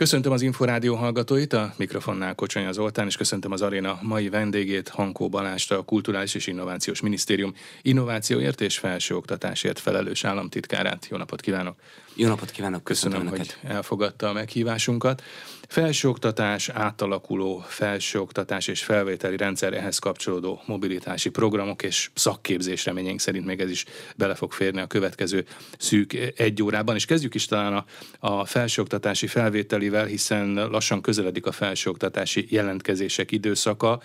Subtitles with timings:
[0.00, 5.28] Köszöntöm az Inforádió hallgatóit, a mikrofonnál Kocsonya Zoltán, és köszöntöm az aréna mai vendégét, Hankó
[5.28, 11.06] Balást, a Kulturális és Innovációs Minisztérium innovációért és felsőoktatásért felelős államtitkárát.
[11.10, 11.76] Jó napot kívánok!
[12.14, 12.84] Jó napot kívánok!
[12.84, 15.22] Köszönöm, Köszönöm hogy elfogadta a meghívásunkat.
[15.70, 23.60] Felsőoktatás, átalakuló felsőoktatás és felvételi rendszer ehhez kapcsolódó mobilitási programok és szakképzés reményénk szerint még
[23.60, 23.84] ez is
[24.16, 25.44] bele fog férni a következő
[25.78, 26.94] szűk egy órában.
[26.94, 27.84] És kezdjük is talán a,
[28.18, 34.00] a felsőoktatási felvételivel, hiszen lassan közeledik a felsőoktatási jelentkezések időszaka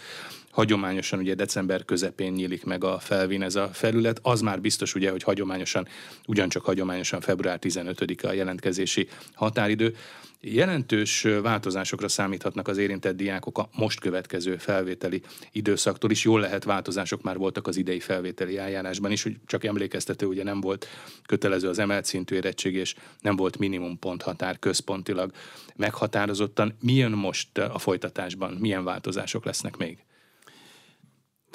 [0.56, 5.12] hagyományosan ugye december közepén nyílik meg a felvin ez a felület, az már biztos ugye,
[5.12, 5.88] hogy hagyományosan,
[6.26, 9.96] ugyancsak hagyományosan február 15-a a jelentkezési határidő.
[10.42, 16.24] Jelentős változásokra számíthatnak az érintett diákok a most következő felvételi időszaktól is.
[16.24, 20.62] Jól lehet változások már voltak az idei felvételi eljárásban is, hogy csak emlékeztető, ugye nem
[20.62, 20.88] volt
[21.26, 25.32] kötelező az emelt szintű érettség, és nem volt minimum ponthatár központilag
[25.76, 26.78] meghatározottan.
[26.82, 28.58] Milyen most a folytatásban?
[28.60, 30.05] Milyen változások lesznek még?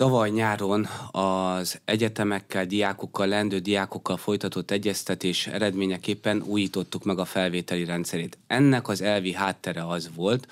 [0.00, 8.38] Tavaly nyáron az egyetemekkel, diákokkal, lendő diákokkal folytatott egyeztetés eredményeképpen újítottuk meg a felvételi rendszerét.
[8.46, 10.48] Ennek az elvi háttere az volt,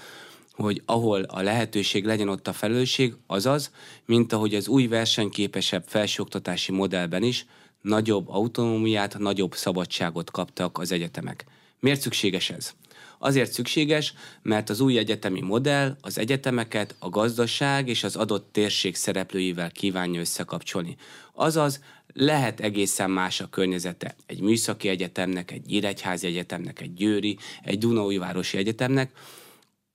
[0.53, 3.71] hogy ahol a lehetőség legyen ott a felelősség, azaz,
[4.05, 7.47] mint ahogy az új versenyképesebb felsőoktatási modellben is,
[7.81, 11.45] nagyobb autonómiát, nagyobb szabadságot kaptak az egyetemek.
[11.81, 12.75] Miért szükséges ez?
[13.19, 18.97] Azért szükséges, mert az új egyetemi modell az egyetemeket a gazdaság és az adott térség
[18.97, 20.97] szereplőivel kívánja összekapcsolni.
[21.33, 21.81] Azaz,
[22.13, 28.57] lehet egészen más a környezete egy műszaki egyetemnek, egy Nyíregyházi egyetemnek, egy Győri, egy Dunaújvárosi
[28.57, 29.13] egyetemnek,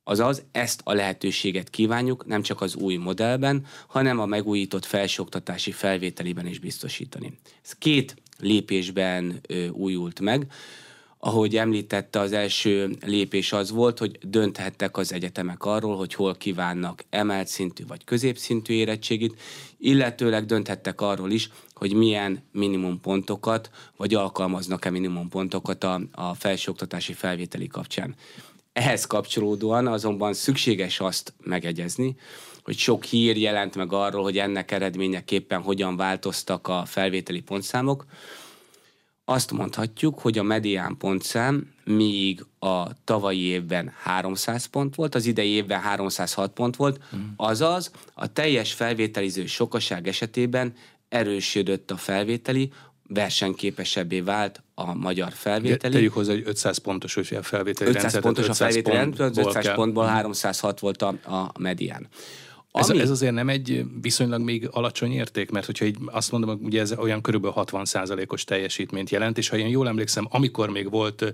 [0.05, 6.47] Azaz ezt a lehetőséget kívánjuk nem csak az új modellben, hanem a megújított felsőoktatási felvételiben
[6.47, 7.33] is biztosítani.
[7.63, 10.47] Ez két lépésben ö, újult meg
[11.25, 17.03] ahogy említette, az első lépés az volt, hogy dönthettek az egyetemek arról, hogy hol kívánnak
[17.09, 19.39] emelt szintű vagy középszintű érettségit,
[19.77, 27.13] illetőleg dönthettek arról is, hogy milyen minimum pontokat, vagy alkalmaznak-e minimum pontokat a, a felsőoktatási
[27.13, 28.15] felvételi kapcsán.
[28.73, 32.15] Ehhez kapcsolódóan azonban szükséges azt megegyezni,
[32.63, 38.05] hogy sok hír jelent meg arról, hogy ennek eredményeképpen hogyan változtak a felvételi pontszámok,
[39.25, 45.49] azt mondhatjuk, hogy a medián pontszám míg a tavalyi évben 300 pont volt, az idei
[45.49, 47.19] évben 306 pont volt, mm.
[47.35, 50.73] azaz a teljes felvételiző sokaság esetében
[51.09, 52.71] erősödött a felvételi,
[53.07, 55.93] versenyképesebbé vált a magyar felvételi.
[55.93, 59.63] Tegyük hozzá, hogy 500 pontos a felvételi 500 rendszer, pontos 500 a felvételi rendszer, 500
[59.63, 59.75] kell.
[59.75, 62.07] pontból 306 volt a, a medián.
[62.73, 62.99] Ez, Ami...
[62.99, 66.93] ez azért nem egy viszonylag még alacsony érték, mert hogyha így azt mondom, ugye ez
[66.97, 67.85] olyan körülbelül 60
[68.27, 71.33] os teljesítményt jelent, és ha én jól emlékszem, amikor még volt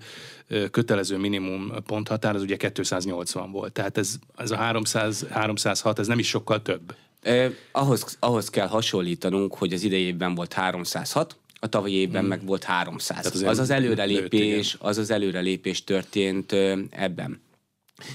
[0.71, 3.73] kötelező minimum ponthatár, az ugye 280 volt.
[3.73, 6.95] Tehát ez, ez a 300, 306, ez nem is sokkal több.
[7.21, 12.29] Eh, ahhoz, ahhoz kell hasonlítanunk, hogy az idejében volt 306, a tavalyi évben hmm.
[12.29, 13.43] meg volt 300.
[13.43, 16.51] Az, az előrelépés, az az előrelépés történt
[16.89, 17.41] ebben.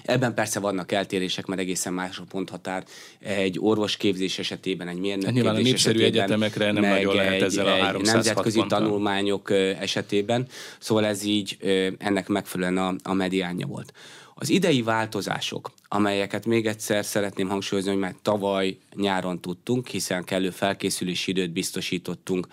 [0.05, 2.85] Ebben persze vannak eltérések, mert egészen más a ponthatár.
[3.19, 8.15] Egy orvosképzés esetében, egy mérnök Nyilván a népszerű egyetemekre nem nagyon lehet ezzel a 360
[8.15, 8.79] nemzetközi ponttal.
[8.79, 9.51] tanulmányok
[9.81, 10.47] esetében,
[10.79, 11.57] szóval ez így
[11.99, 13.93] ennek megfelelően a, a mediánja volt.
[14.37, 20.51] Az idei változások, amelyeket még egyszer szeretném hangsúlyozni, hogy már tavaly nyáron tudtunk, hiszen kellő
[20.51, 22.47] felkészülési időt biztosítottunk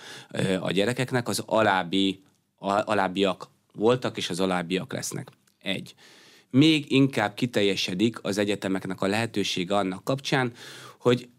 [0.59, 2.21] a gyerekeknek, az alábbi,
[2.57, 5.27] alábbiak voltak, és az alábbiak lesznek.
[5.61, 5.95] Egy
[6.51, 10.51] még inkább kiteljesedik az egyetemeknek a lehetősége annak kapcsán,
[10.99, 11.29] hogy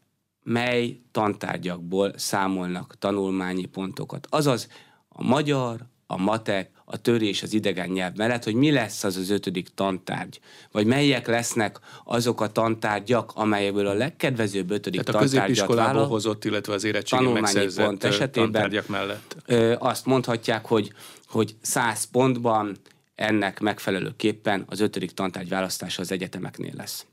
[0.43, 4.27] mely tantárgyakból számolnak tanulmányi pontokat.
[4.31, 4.69] Azaz
[5.09, 9.31] a magyar, a matek, a törés az idegen nyelv mellett, hogy mi lesz az az
[9.31, 10.41] ötödik tantárgy,
[10.73, 16.45] vagy melyek lesznek azok a tantárgyak, amelyekből a legkedvezőbb ötödik Tehát a középiskolából vállal, hozott,
[16.45, 19.37] illetve az érettségi megszerzett pont esetében tantárgyak mellett.
[19.47, 20.93] Ö, azt mondhatják, hogy,
[21.27, 22.77] hogy 100 pontban
[23.15, 27.07] ennek megfelelőképpen az ötödik tantárgy választása az egyetemeknél lesz.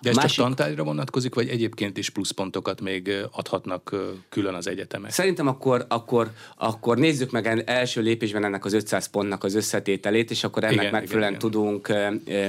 [0.00, 0.30] De ez másik...
[0.30, 3.96] csak tantárgyra vonatkozik, vagy egyébként is pluszpontokat még adhatnak
[4.28, 5.10] külön az egyetemek?
[5.10, 10.44] Szerintem akkor, akkor, akkor nézzük meg első lépésben ennek az 500 pontnak az összetételét, és
[10.44, 11.92] akkor ennek igen, megfelelően igen, tudunk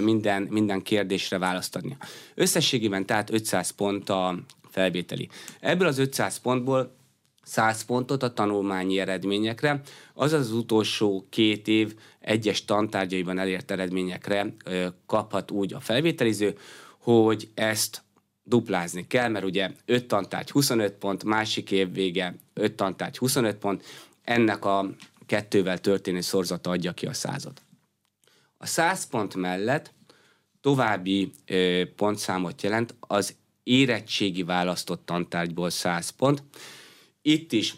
[0.02, 1.98] minden, minden kérdésre választ adni.
[2.36, 5.30] Összességében tehát 500 pont a felvételi.
[5.60, 6.97] Ebből az 500 pontból
[7.48, 9.82] 100 pontot a tanulmányi eredményekre,
[10.14, 14.54] azaz az utolsó két év egyes tantárgyaiban elért eredményekre
[15.06, 16.58] kaphat úgy a felvételiző,
[16.98, 18.02] hogy ezt
[18.44, 23.84] duplázni kell, mert ugye 5 tantárgy 25 pont, másik év vége 5 tantárgy 25 pont,
[24.24, 24.90] ennek a
[25.26, 27.62] kettővel történő szorzata adja ki a század.
[28.58, 29.94] A 100 pont mellett
[30.62, 31.32] további
[31.96, 36.44] pontszámot jelent, az érettségi választott tantárgyból 100 pont.
[37.28, 37.76] Itt is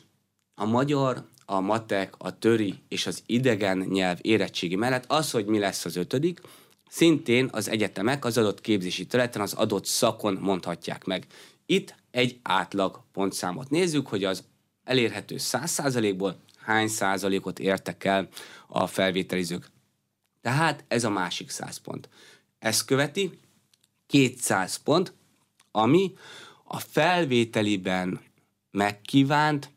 [0.56, 5.60] a magyar, a matek, a töri és az idegen nyelv érettségi mellett az, hogy mi
[5.60, 6.42] lesz az ötödik,
[6.90, 11.28] szintén az egyetemek az adott képzési területen az adott szakon mondhatják meg.
[11.66, 14.44] Itt egy átlag pontszámot nézzük, hogy az
[14.84, 18.28] elérhető 100%-ból hány százalékot értek el
[18.68, 19.72] a felvételizők.
[20.42, 22.10] Tehát ez a másik 100 pont.
[22.60, 23.40] Ez követi
[24.08, 25.14] 200 pont,
[25.72, 26.14] ami
[26.64, 28.28] a felvételiben
[28.72, 29.72] megkívánt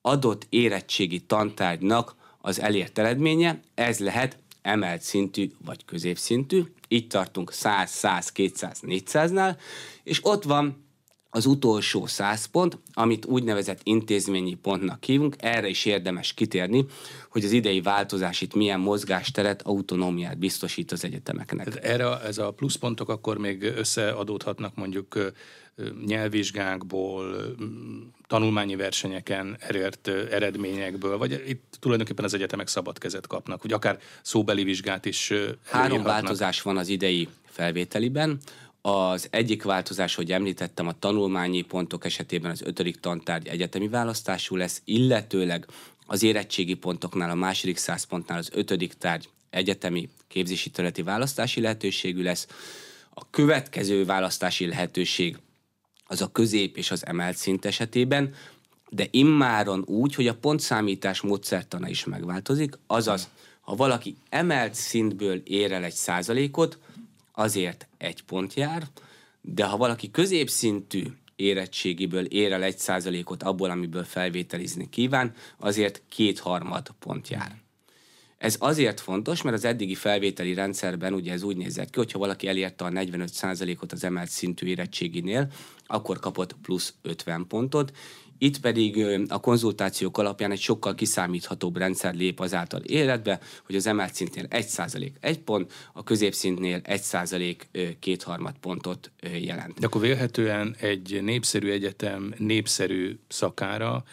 [0.00, 7.90] adott érettségi tantárgynak az elért eredménye, ez lehet emelt szintű vagy középszintű, így tartunk 100,
[7.90, 9.56] 100, 200, 400-nál,
[10.02, 10.86] és ott van
[11.34, 16.84] az utolsó 100 pont, amit úgynevezett intézményi pontnak hívunk, erre is érdemes kitérni,
[17.28, 21.78] hogy az idei változás itt milyen mozgásteret, autonómiát biztosít az egyetemeknek.
[21.82, 25.32] Erre ez a pluszpontok akkor még összeadódhatnak mondjuk
[26.06, 27.54] nyelvvizsgákból,
[28.26, 34.64] tanulmányi versenyeken elért eredményekből, vagy itt tulajdonképpen az egyetemek szabad kezet kapnak, hogy akár szóbeli
[34.64, 35.32] vizsgát is
[35.64, 38.38] Három változás van az idei felvételiben.
[38.84, 44.82] Az egyik változás, hogy említettem, a tanulmányi pontok esetében az ötödik tantárgy egyetemi választású lesz,
[44.84, 45.66] illetőleg
[46.06, 52.22] az érettségi pontoknál, a második száz pontnál az ötödik tárgy egyetemi képzési területi választási lehetőségű
[52.22, 52.46] lesz.
[53.14, 55.38] A következő választási lehetőség
[56.04, 58.34] az a közép és az emelt szint esetében,
[58.88, 63.28] de immáron úgy, hogy a pontszámítás módszertana is megváltozik, azaz,
[63.60, 66.78] ha valaki emelt szintből ér el egy százalékot,
[67.32, 68.86] azért egy pont jár,
[69.40, 71.04] de ha valaki középszintű
[71.36, 77.60] érettségiből ér el egy százalékot abból, amiből felvételizni kíván, azért kétharmad pont jár.
[78.38, 82.48] Ez azért fontos, mert az eddigi felvételi rendszerben ugye ez úgy nézett ki, hogyha valaki
[82.48, 85.48] elérte a 45%-ot az emelt szintű érettséginél,
[85.86, 87.92] akkor kapott plusz 50 pontot,
[88.42, 94.14] itt pedig a konzultációk alapján egy sokkal kiszámíthatóbb rendszer lép azáltal életbe, hogy az emelt
[94.14, 97.56] szintnél 1% 1 pont, a középszintnél 1%
[97.98, 99.10] kétharmad pontot
[99.40, 99.78] jelent.
[99.78, 104.04] De akkor vélhetően egy népszerű egyetem népszerű szakára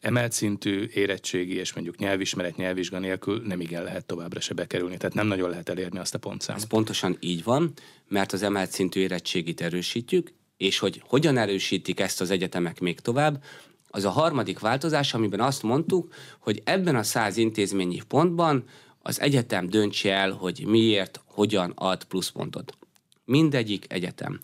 [0.00, 5.14] emelt szintű érettségi és mondjuk nyelvismeret, nyelvvizsga nélkül nem igen lehet továbbra se bekerülni, tehát
[5.14, 6.62] nem nagyon lehet elérni azt a pontszámot.
[6.62, 7.72] Ez pontosan így van,
[8.08, 13.42] mert az emelt szintű érettségit erősítjük, és hogy hogyan erősítik ezt az egyetemek még tovább,
[13.88, 18.64] az a harmadik változás, amiben azt mondtuk, hogy ebben a száz intézményi pontban
[19.02, 22.76] az egyetem döntse el, hogy miért, hogyan ad pluszpontot.
[23.24, 24.40] Mindegyik egyetem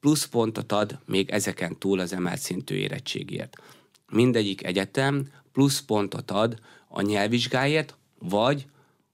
[0.00, 3.56] pluszpontot ad még ezeken túl az emelt szintű érettségért.
[4.10, 6.58] Mindegyik egyetem pluszpontot ad
[6.88, 8.66] a nyelvvizsgáért, vagy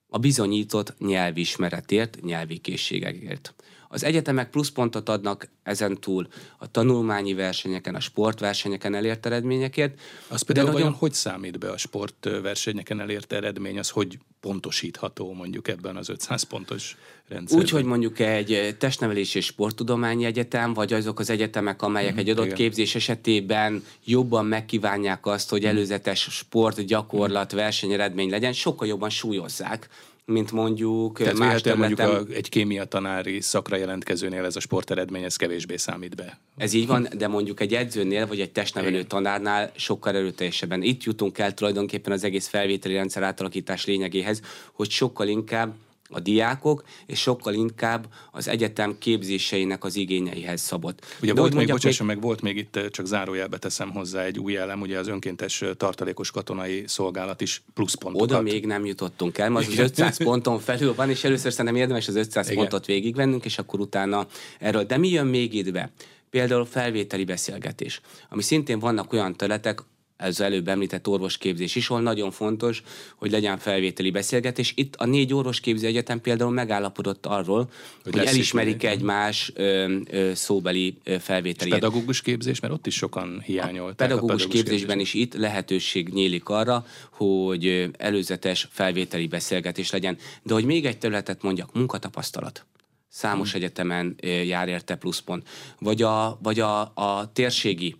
[0.08, 3.54] a bizonyított nyelvismeretért, nyelvi készségekért.
[3.92, 6.28] Az egyetemek pluszpontot adnak ezen túl
[6.58, 10.00] a tanulmányi versenyeken, a sportversenyeken elért eredményekért.
[10.28, 10.82] Az például nagyon...
[10.82, 16.42] vajon hogy számít be a sportversenyeken elért eredmény, az hogy pontosítható mondjuk ebben az 500
[16.42, 16.96] pontos
[17.28, 17.64] rendszerben?
[17.64, 22.28] Úgy, hogy mondjuk egy testnevelési és sporttudományi egyetem, vagy azok az egyetemek, amelyek mm, egy
[22.28, 22.56] adott igen.
[22.56, 25.70] képzés esetében jobban megkívánják azt, hogy mhm.
[25.70, 29.88] előzetes sport, gyakorlat, versenyeredmény legyen, sokkal jobban súlyozzák
[30.24, 32.08] mint mondjuk Tehát más területen...
[32.08, 36.38] mondjuk a, egy kémia tanári szakra jelentkezőnél ez a sporteredmény, ez kevésbé számít be.
[36.56, 40.82] Ez így van, de mondjuk egy edzőnél, vagy egy testnevelő tanárnál sokkal erőteljesebben.
[40.82, 44.40] Itt jutunk el tulajdonképpen az egész felvételi rendszer átalakítás lényegéhez,
[44.72, 45.74] hogy sokkal inkább
[46.12, 51.04] a diákok, és sokkal inkább az egyetem képzéseinek az igényeihez szabott.
[51.22, 52.16] Ugye De volt még, bocsásson még...
[52.16, 56.30] meg, volt még itt, csak zárójelbe teszem hozzá egy új elem, ugye az önkéntes tartalékos
[56.30, 58.30] katonai szolgálat is pluszpontokat.
[58.30, 62.08] Oda még nem jutottunk el, az, az 500 ponton felül van, és először szerintem érdemes
[62.08, 62.58] az 500 Igen.
[62.58, 64.26] pontot végigvennünk, és akkor utána
[64.58, 64.84] erről.
[64.84, 65.90] De mi jön még itt be?
[66.30, 69.82] Például felvételi beszélgetés, ami szintén vannak olyan területek,
[70.22, 72.82] ez előbb említett orvosképzés is, ahol nagyon fontos,
[73.16, 74.72] hogy legyen felvételi beszélgetés.
[74.76, 77.68] Itt a négy orvosképző egyetem például megállapodott arról,
[78.04, 81.70] hogy, hogy elismerik egymás ö, ö, szóbeli felvételi.
[81.70, 83.92] Pedagógus képzés, mert ott is sokan hiányolták.
[83.92, 85.14] A pedagógus, a pedagógus képzésben képzés.
[85.14, 90.18] is itt lehetőség nyílik arra, hogy előzetes felvételi beszélgetés legyen.
[90.42, 92.64] De hogy még egy területet mondjak, munkatapasztalat
[93.12, 93.60] számos hmm.
[93.60, 95.48] egyetemen jár érte pluszpont.
[95.78, 97.96] Vagy a, vagy a, a térségi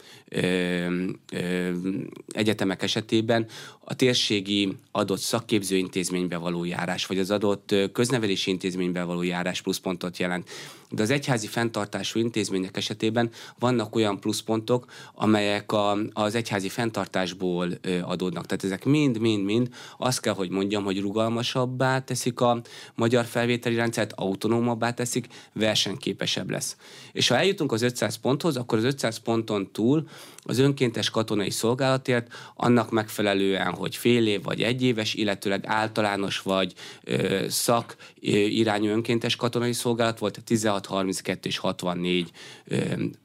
[2.28, 3.46] egyetemek esetében
[3.84, 10.48] a térségi adott szakképzőintézménybe való járás, vagy az adott köznevelési intézménybe való járás pluszpontot jelent.
[10.90, 14.84] De az egyházi fenntartású intézmények esetében vannak olyan pluszpontok,
[15.14, 17.68] amelyek a, az egyházi fenntartásból
[18.02, 18.46] adódnak.
[18.46, 22.60] Tehát ezek mind-mind-mind azt kell, hogy mondjam, hogy rugalmasabbá teszik a
[22.94, 26.76] magyar felvételi rendszert, autonómabbá teszik, versenyképesebb lesz.
[27.12, 30.08] És ha eljutunk az 500 ponthoz, akkor az 500 ponton túl
[30.44, 36.72] az önkéntes katonai szolgálatért annak megfelelően, hogy fél év vagy egy éves, illetőleg általános vagy
[37.04, 42.30] ö, szak ö, irányú önkéntes katonai szolgálat volt, 16, 32 és 64
[42.64, 42.76] ö,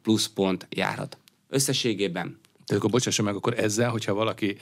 [0.04, 1.18] plusz pont járhat.
[1.50, 4.58] Összességében tehát akkor bocsássa meg, akkor ezzel, hogyha valaki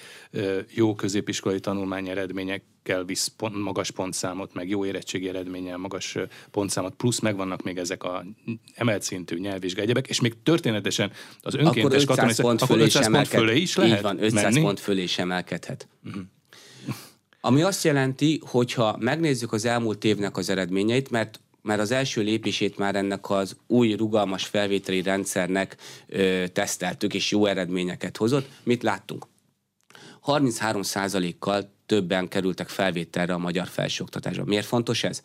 [0.74, 6.18] jó középiskolai tanulmány eredményekkel visz pont, magas pontszámot, meg jó érettségi eredménnyel magas
[6.52, 8.26] pontszámot, plusz megvannak még ezek a
[8.76, 12.36] emelt szintű nyelvvizsga egyebek, és még történetesen az önkéntes akkor 500 katonai...
[12.36, 14.62] pont fölé, akkor 500 pont fölé is lehet Így van, 500 menni?
[14.62, 15.88] pont fölé is emelkedhet.
[16.06, 16.24] Uh-huh.
[17.42, 22.78] Ami azt jelenti, hogyha megnézzük az elmúlt évnek az eredményeit, mert mert az első lépését
[22.78, 28.50] már ennek az új rugalmas felvételi rendszernek ö, teszteltük, és jó eredményeket hozott.
[28.64, 29.28] Mit láttunk?
[30.26, 34.44] 33%-kal többen kerültek felvételre a magyar felsőoktatásba.
[34.46, 35.22] Miért fontos ez?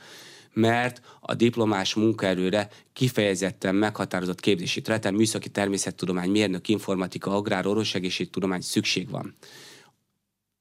[0.53, 9.11] mert a diplomás munkaerőre kifejezetten meghatározott képzési területen műszaki természettudomány, mérnök, informatika, agrár, orvosegészségtudomány szükség
[9.11, 9.37] van.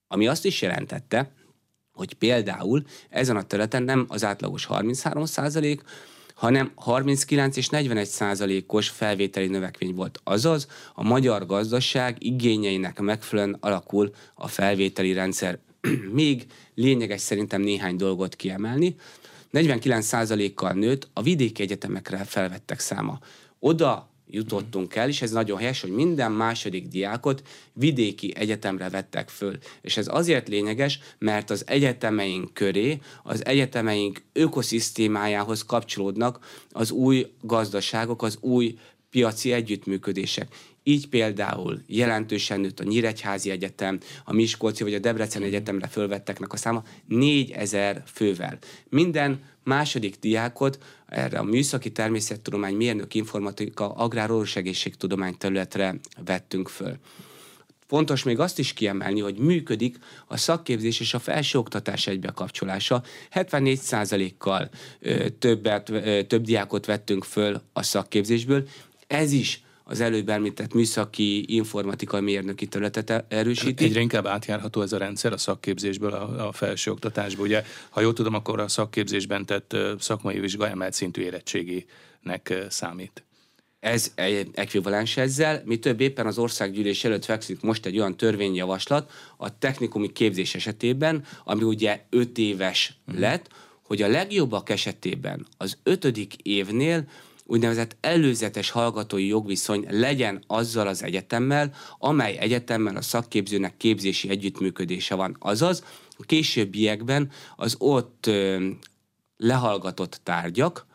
[0.08, 1.32] Ami azt is jelentette,
[2.00, 5.82] hogy például ezen a területen nem az átlagos 33 százalék,
[6.34, 10.20] hanem 39 és 41 százalékos felvételi növekmény volt.
[10.24, 15.60] Azaz a magyar gazdaság igényeinek megfelelően alakul a felvételi rendszer.
[16.22, 18.96] Még lényeges szerintem néhány dolgot kiemelni.
[19.50, 23.20] 49 százalékkal nőtt a vidéki egyetemekre felvettek száma.
[23.60, 27.44] Oda jutottunk el, és ez nagyon helyes, hogy minden második diákot
[27.74, 29.58] vidéki egyetemre vettek föl.
[29.82, 38.24] És ez azért lényeges, mert az egyetemeink köré, az egyetemeink ökoszisztémájához kapcsolódnak az új gazdaságok,
[38.24, 38.78] az új
[39.10, 40.56] piaci együttműködések.
[40.84, 46.58] Így például jelentősen nőtt a Nyíregyházi Egyetem, a Miskolci vagy a Debrecen Egyetemre fölvetteknek a
[46.58, 48.58] száma 4000 fővel.
[48.90, 56.98] Minden második diákot erre a műszaki természettudomány, mérnök informatika, agrár egészségtudomány területre vettünk föl.
[57.88, 59.98] Fontos még azt is kiemelni, hogy működik
[60.28, 63.04] a szakképzés és a felsőoktatás egybekapcsolása.
[63.34, 64.70] 74%-kal
[65.40, 65.92] többet,
[66.28, 68.68] több diákot vettünk föl a szakképzésből.
[69.08, 73.84] Ez is az előbb említett műszaki informatikai mérnöki területet erősíti.
[73.84, 77.43] Egyre inkább átjárható ez a rendszer a szakképzésből a, a felsőoktatásba.
[77.43, 83.24] Ugye, ha jól tudom, akkor a szakképzésben tett szakmai vizsga emelt szintű érettséginek számít.
[83.79, 84.13] Ez
[84.53, 90.12] ekvivalens ezzel, mi több éppen az országgyűlés előtt fekszik most egy olyan törvényjavaslat a technikumi
[90.12, 93.22] képzés esetében, ami ugye öt éves uh-huh.
[93.22, 93.48] lett,
[93.84, 97.08] hogy a legjobbak esetében az ötödik évnél
[97.50, 105.36] úgynevezett előzetes hallgatói jogviszony legyen azzal az egyetemmel, amely egyetemmel a szakképzőnek képzési együttműködése van.
[105.39, 105.84] Azaz,
[106.18, 108.29] a későbbiekben az ott
[109.38, 110.88] lehallgatott tárgyak,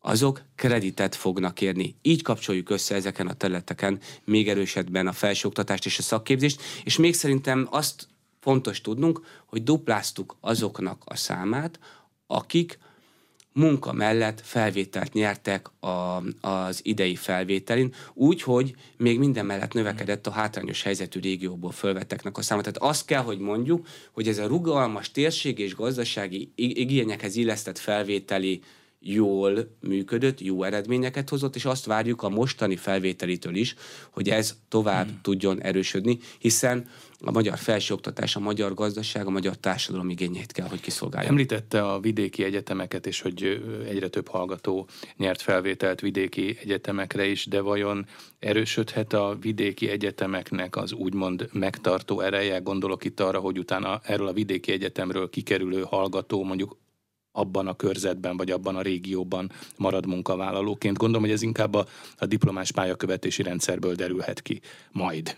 [0.00, 1.96] azok kreditet fognak érni.
[2.02, 7.14] Így kapcsoljuk össze ezeken a területeken még erősebben a felsőoktatást és a szakképzést, és még
[7.14, 8.08] szerintem azt
[8.40, 11.78] fontos tudnunk, hogy dupláztuk azoknak a számát,
[12.26, 12.78] akik
[13.52, 20.30] munka mellett felvételt nyertek a, az idei felvételin, úgy, hogy még minden mellett növekedett a
[20.30, 22.60] hátrányos helyzetű régióból fölvetteknek a száma.
[22.60, 28.60] Tehát azt kell, hogy mondjuk, hogy ez a rugalmas térség és gazdasági igényekhez illesztett felvételi
[29.00, 33.74] jól működött, jó eredményeket hozott, és azt várjuk a mostani felvételitől is,
[34.10, 35.18] hogy ez tovább hmm.
[35.22, 36.88] tudjon erősödni, hiszen
[37.24, 41.28] a magyar felsőoktatás, a magyar gazdaság, a magyar társadalom igényeit kell, hogy kiszolgálja.
[41.28, 47.60] Említette a vidéki egyetemeket, és hogy egyre több hallgató nyert felvételt vidéki egyetemekre is, de
[47.60, 48.06] vajon
[48.38, 52.58] erősödhet a vidéki egyetemeknek az úgymond megtartó ereje?
[52.58, 56.76] Gondolok itt arra, hogy utána erről a vidéki egyetemről kikerülő hallgató mondjuk
[57.32, 60.96] abban a körzetben, vagy abban a régióban marad munkavállalóként.
[60.96, 64.60] Gondolom, hogy ez inkább a, a diplomás pályakövetési rendszerből derülhet ki
[64.92, 65.36] majd.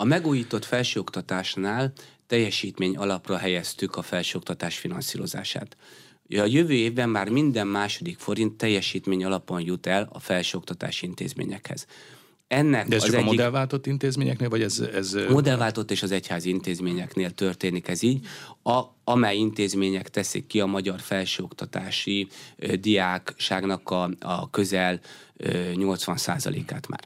[0.00, 1.92] A megújított felsőoktatásnál
[2.26, 5.76] teljesítmény alapra helyeztük a felsőoktatás finanszírozását.
[6.28, 11.86] A jövő évben már minden második forint teljesítmény alapon jut el a felsőoktatási intézményekhez.
[12.48, 13.28] Ennek De ez az csak egyik...
[13.28, 14.80] a modellváltott intézményeknél, vagy ez...
[14.80, 15.16] ez...
[15.28, 18.26] Modellváltott és az egyházi intézményeknél történik ez így,
[18.62, 25.00] a, amely intézmények teszik ki a magyar felsőoktatási ö, diákságnak a, a közel
[25.36, 27.00] ö, 80%-át már.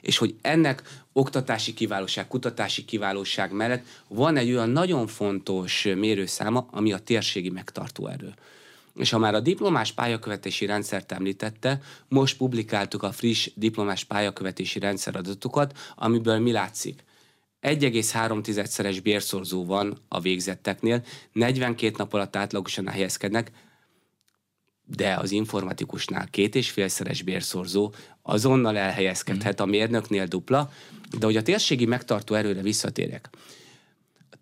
[0.00, 0.82] És hogy ennek
[1.12, 8.06] oktatási kiválóság, kutatási kiválóság mellett van egy olyan nagyon fontos mérőszáma, ami a térségi megtartó
[8.06, 8.34] erő.
[8.94, 15.16] És ha már a diplomás pályakövetési rendszert említette, most publikáltuk a friss diplomás pályakövetési rendszer
[15.16, 17.04] adatokat, amiből mi látszik?
[17.62, 23.50] 1,3-szeres bérszorzó van a végzetteknél, 42 nap alatt átlagosan helyezkednek,
[24.96, 27.92] de az informatikusnál két és félszeres bérszorzó
[28.22, 30.70] azonnal elhelyezkedhet, a mérnöknél dupla,
[31.18, 33.30] de hogy a térségi megtartó erőre visszatérek.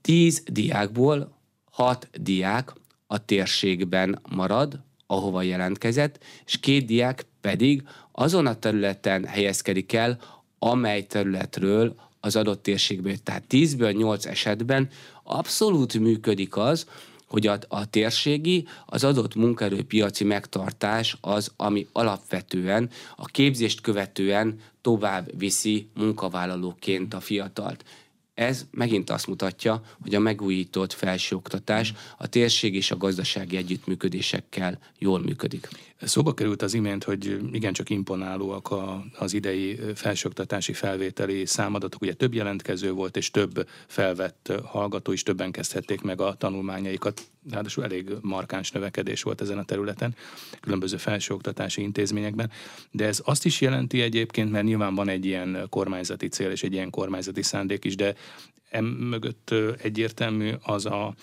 [0.00, 1.36] Tíz diákból
[1.70, 2.72] hat diák
[3.06, 10.18] a térségben marad, ahova jelentkezett, és két diák pedig azon a területen helyezkedik el,
[10.58, 13.24] amely területről az adott térségbe jött.
[13.24, 14.88] Tehát 10-ből 8 esetben
[15.22, 16.86] abszolút működik az,
[17.26, 25.38] hogy a, a térségi, az adott munkaerőpiaci megtartás az, ami alapvetően a képzést követően tovább
[25.38, 27.85] viszi munkavállalóként a fiatalt.
[28.35, 35.21] Ez megint azt mutatja, hogy a megújított felsőoktatás a térség és a gazdasági együttműködésekkel jól
[35.21, 35.68] működik.
[36.00, 42.02] Szóba került az imént, hogy igencsak imponálóak a, az idei felsőoktatási felvételi számadatok.
[42.02, 47.22] Ugye több jelentkező volt, és több felvett hallgató is, többen kezdhették meg a tanulmányaikat.
[47.50, 50.14] Ráadásul elég markáns növekedés volt ezen a területen,
[50.60, 52.50] különböző felsőoktatási intézményekben.
[52.90, 56.72] De ez azt is jelenti egyébként, mert nyilván van egy ilyen kormányzati cél és egy
[56.72, 58.14] ilyen kormányzati szándék is, de
[58.70, 61.14] em mögött egyértelmű az a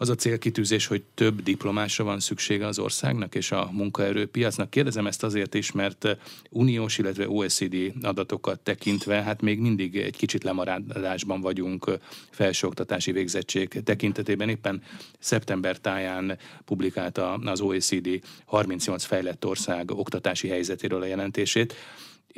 [0.00, 4.70] az a célkitűzés, hogy több diplomásra van szüksége az országnak és a munkaerőpiacnak.
[4.70, 6.16] Kérdezem ezt azért is, mert
[6.50, 11.98] uniós, illetve OECD adatokat tekintve, hát még mindig egy kicsit lemaradásban vagyunk
[12.30, 14.48] felsőoktatási végzettség tekintetében.
[14.48, 14.82] Éppen
[15.18, 18.08] szeptember táján publikálta az OECD
[18.44, 21.74] 38 fejlett ország oktatási helyzetéről a jelentését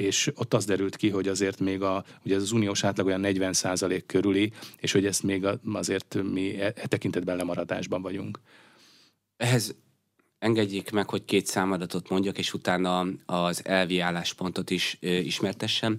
[0.01, 3.21] és ott az derült ki, hogy azért még a, ugye ez az uniós átlag olyan
[3.25, 8.41] 40% körüli, és hogy ezt még azért mi e, e tekintetben lemaradásban vagyunk.
[9.37, 9.75] Ehhez
[10.39, 15.99] engedjék meg, hogy két számadatot mondjak, és utána az elvi álláspontot is ö, ismertessem.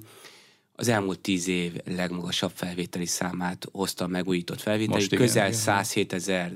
[0.76, 5.60] Az elmúlt tíz év legmagasabb felvételi számát hozta a megújított felvételi, Most igen, közel igen.
[5.60, 6.54] 107 ezer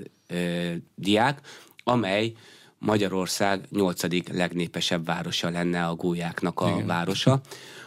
[0.95, 1.41] diák,
[1.83, 2.33] amely
[2.85, 6.85] Magyarország nyolcadik legnépesebb városa lenne a gólyáknak a Igen.
[6.85, 7.31] városa.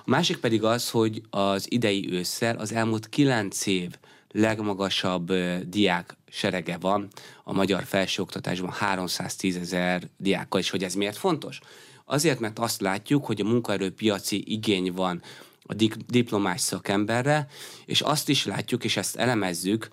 [0.05, 3.90] A másik pedig az, hogy az idei ősszel az elmúlt kilenc év
[4.31, 5.33] legmagasabb
[5.66, 7.09] diák serege van
[7.44, 11.61] a magyar felsőoktatásban 310 ezer diákkal, és hogy ez miért fontos?
[12.05, 15.22] Azért, mert azt látjuk, hogy a munkaerőpiaci igény van
[15.62, 15.75] a
[16.07, 17.46] diplomás szakemberre,
[17.87, 19.88] és azt is látjuk, és ezt elemezzük,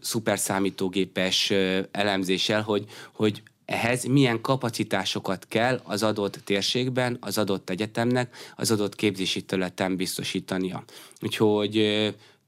[0.00, 1.50] szuperszámítógépes
[1.90, 8.94] elemzéssel, hogy, hogy ehhez milyen kapacitásokat kell az adott térségben, az adott egyetemnek, az adott
[8.94, 10.84] képzési területen biztosítania.
[11.20, 11.76] Úgyhogy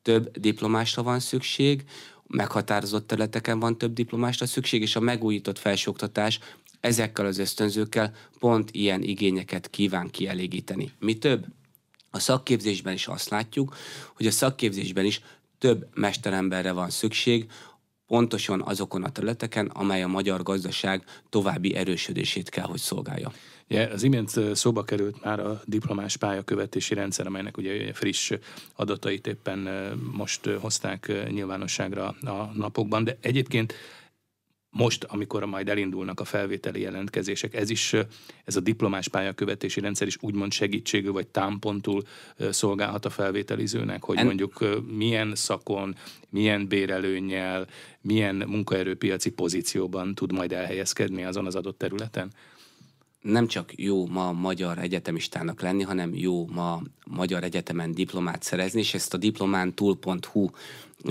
[0.02, 1.85] több diplomásra van szükség,
[2.26, 6.38] meghatározott területeken van több diplomásra szükség, és a megújított felsőoktatás
[6.80, 10.92] ezekkel az ösztönzőkkel pont ilyen igényeket kíván kielégíteni.
[10.98, 11.46] Mi több?
[12.11, 13.76] A szakképzésben is azt látjuk,
[14.14, 15.20] hogy a szakképzésben is
[15.59, 17.46] több mesteremberre van szükség,
[18.11, 23.33] pontosan azokon a területeken, amely a magyar gazdaság további erősödését kell, hogy szolgálja.
[23.68, 28.33] Ja, az imént szóba került már a diplomás pályakövetési rendszer, amelynek ugye friss
[28.77, 29.59] adatait éppen
[30.12, 33.75] most hozták nyilvánosságra a napokban, de egyébként
[34.70, 37.92] most, amikor majd elindulnak a felvételi jelentkezések, ez is,
[38.44, 42.02] ez a diplomás pályakövetési rendszer is úgymond segítségű vagy támpontul
[42.50, 44.26] szolgálhat a felvételizőnek, hogy en...
[44.26, 45.94] mondjuk milyen szakon,
[46.28, 47.66] milyen bérelőnyel,
[48.00, 52.33] milyen munkaerőpiaci pozícióban tud majd elhelyezkedni azon az adott területen?
[53.20, 58.94] Nem csak jó ma magyar egyetemistának lenni, hanem jó ma magyar egyetemen diplomát szerezni, és
[58.94, 60.48] ezt a diplomántul.hu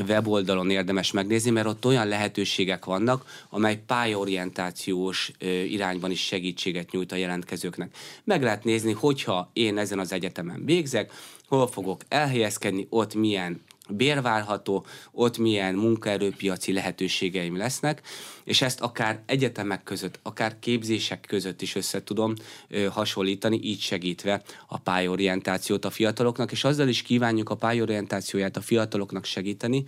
[0.07, 5.31] weboldalon érdemes megnézni, mert ott olyan lehetőségek vannak, amely pályaorientációs
[5.67, 7.95] irányban is segítséget nyújt a jelentkezőknek.
[8.23, 11.11] Meg lehet nézni, hogyha én ezen az egyetemen végzek,
[11.47, 18.01] hol fogok elhelyezkedni, ott milyen bérválható, ott milyen munkaerőpiaci lehetőségeim lesznek,
[18.43, 22.33] és ezt akár egyetemek között, akár képzések között is össze tudom
[22.67, 28.61] ö, hasonlítani, így segítve a pályorientációt a fiataloknak, és azzal is kívánjuk a pályorientációját a
[28.61, 29.83] fiataloknak segíteni,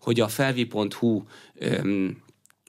[0.00, 1.22] hogy a felvi.hu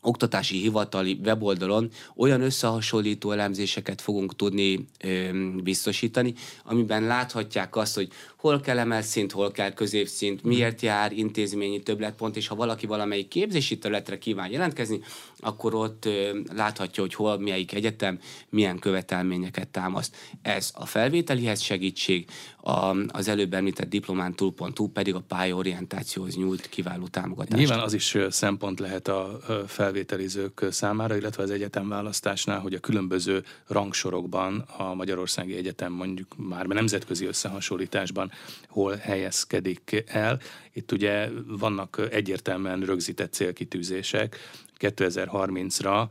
[0.01, 5.29] oktatási hivatali weboldalon olyan összehasonlító elemzéseket fogunk tudni ö,
[5.63, 12.35] biztosítani, amiben láthatják azt, hogy hol kell emelszint, hol kell középszint, miért jár intézményi többletpont,
[12.35, 14.99] és ha valaki valamelyik képzési területre kíván jelentkezni,
[15.39, 16.09] akkor ott
[16.55, 20.15] láthatja, hogy hol, melyik egyetem milyen követelményeket támaszt.
[20.41, 22.27] Ez a felvételihez segítség,
[22.61, 27.59] a, az előbb említett diplomántul.hu pedig a pályaorientációhoz nyújt kiváló támogatás.
[27.59, 33.43] Nyilván az is szempont lehet a felvételizők számára, illetve az egyetem választásnál, hogy a különböző
[33.67, 38.28] rangsorokban a Magyarországi Egyetem mondjuk már nemzetközi összehasonlításban
[38.67, 40.39] hol helyezkedik el.
[40.73, 44.37] Itt ugye vannak egyértelműen rögzített célkitűzések.
[44.79, 46.07] 2030-ra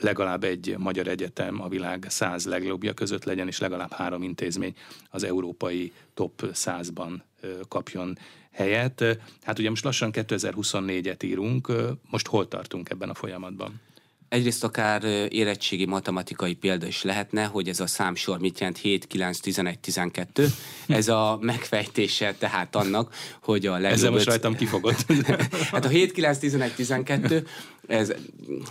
[0.00, 4.74] legalább egy magyar egyetem a világ száz legjobbja között legyen, és legalább három intézmény
[5.10, 7.20] az európai top 100-ban
[7.68, 8.18] kapjon
[8.52, 9.04] helyet.
[9.42, 11.72] Hát ugye most lassan 2024-et írunk,
[12.10, 13.80] most hol tartunk ebben a folyamatban?
[14.28, 19.40] Egyrészt akár érettségi matematikai példa is lehetne, hogy ez a számsor mit jelent 7, 9,
[19.40, 20.48] 11, 12.
[20.86, 23.92] Ez a megfejtése tehát annak, hogy a legjobb...
[23.92, 25.06] Ezzel most rajtam kifogott.
[25.72, 27.46] hát a 7, 9, 11, 12,
[27.88, 28.12] ez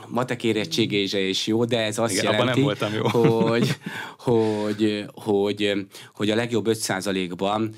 [0.07, 3.07] matek érettségése is jó, de ez azt Igen, jelenti, nem voltam jó.
[3.07, 3.75] Hogy,
[4.17, 5.73] hogy, hogy,
[6.13, 7.75] hogy a legjobb 5%-ban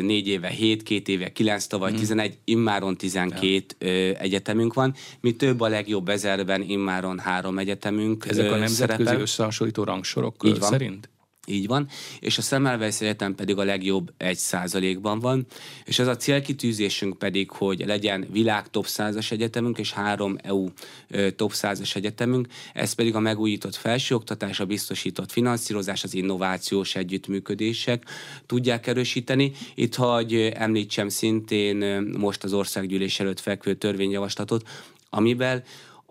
[0.00, 1.96] négy éve 7, két éve 9, tavaly mm.
[1.96, 3.88] 11, immáron 12 ja.
[4.18, 4.94] egyetemünk van.
[5.20, 9.20] Mi több a legjobb ezerben, immáron három egyetemünk Ezek a nemzetközi szerepel.
[9.20, 10.70] összehasonlító rangsorok Így van.
[10.70, 11.10] szerint?
[11.46, 11.88] Így van,
[12.20, 15.46] és a Semmelweis Egyetem pedig a legjobb egy százalékban van,
[15.84, 20.68] és az a célkitűzésünk pedig, hogy legyen világ top 100-as egyetemünk és három EU
[21.36, 28.04] top 100-as egyetemünk, ez pedig a megújított felsőoktatás, a biztosított finanszírozás, az innovációs együttműködések
[28.46, 29.52] tudják erősíteni.
[29.74, 34.68] Itt, hogy említsem szintén most az országgyűlés előtt fekvő törvényjavaslatot,
[35.10, 35.62] amivel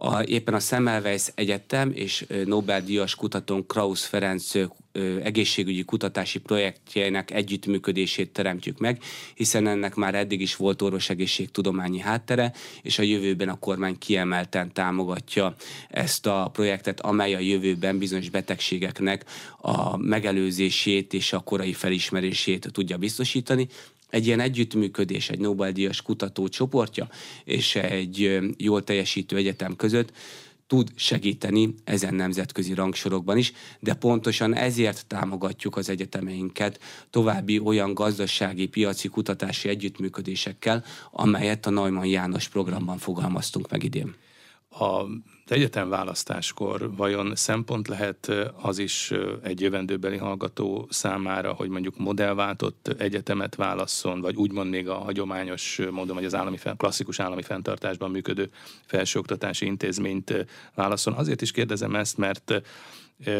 [0.03, 4.51] a, éppen a Semmelweis Egyetem és Nobel-díjas kutatón Krausz Ferenc
[5.23, 9.01] egészségügyi kutatási projektjének együttműködését teremtjük meg,
[9.35, 15.55] hiszen ennek már eddig is volt orvosegészségtudományi háttere, és a jövőben a kormány kiemelten támogatja
[15.89, 19.25] ezt a projektet, amely a jövőben bizonyos betegségeknek
[19.57, 23.67] a megelőzését és a korai felismerését tudja biztosítani
[24.11, 27.09] egy ilyen együttműködés egy Nobel-díjas kutatócsoportja
[27.43, 30.11] és egy jól teljesítő egyetem között
[30.71, 38.67] tud segíteni ezen nemzetközi rangsorokban is, de pontosan ezért támogatjuk az egyetemeinket további olyan gazdasági,
[38.67, 44.15] piaci, kutatási együttműködésekkel, amelyet a Neumann János programban fogalmaztunk meg idén.
[44.79, 45.05] A
[45.47, 48.31] egyetem választáskor vajon szempont lehet
[48.61, 49.11] az is
[49.43, 56.15] egy jövendőbeli hallgató számára, hogy mondjuk modellváltott egyetemet válasszon, vagy úgymond még a hagyományos módon,
[56.15, 58.49] vagy az állami, klasszikus állami fenntartásban működő
[58.85, 61.13] felsőoktatási intézményt válasszon.
[61.13, 62.61] Azért is kérdezem ezt, mert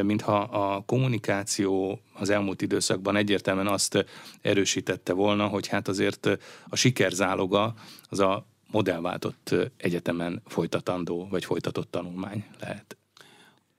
[0.02, 4.06] mintha a kommunikáció az elmúlt időszakban egyértelműen azt
[4.42, 6.38] erősítette volna, hogy hát azért
[6.70, 7.74] a sikerzáloga
[8.10, 12.96] az a modellváltott egyetemen folytatandó vagy folytatott tanulmány lehet.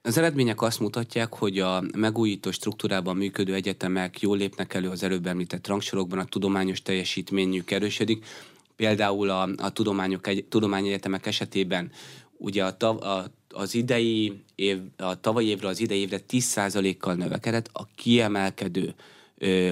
[0.01, 5.25] Az eredmények azt mutatják, hogy a megújító struktúrában működő egyetemek jól lépnek elő az előbb
[5.25, 8.25] említett rangsorokban, a tudományos teljesítményük erősödik.
[8.75, 11.91] Például a, a tudományok, egy, tudományegyetemek esetében
[12.37, 17.87] ugye a, a, az idei év, a tavalyi évre az idei évre 10%-kal növekedett a
[17.95, 18.93] kiemelkedő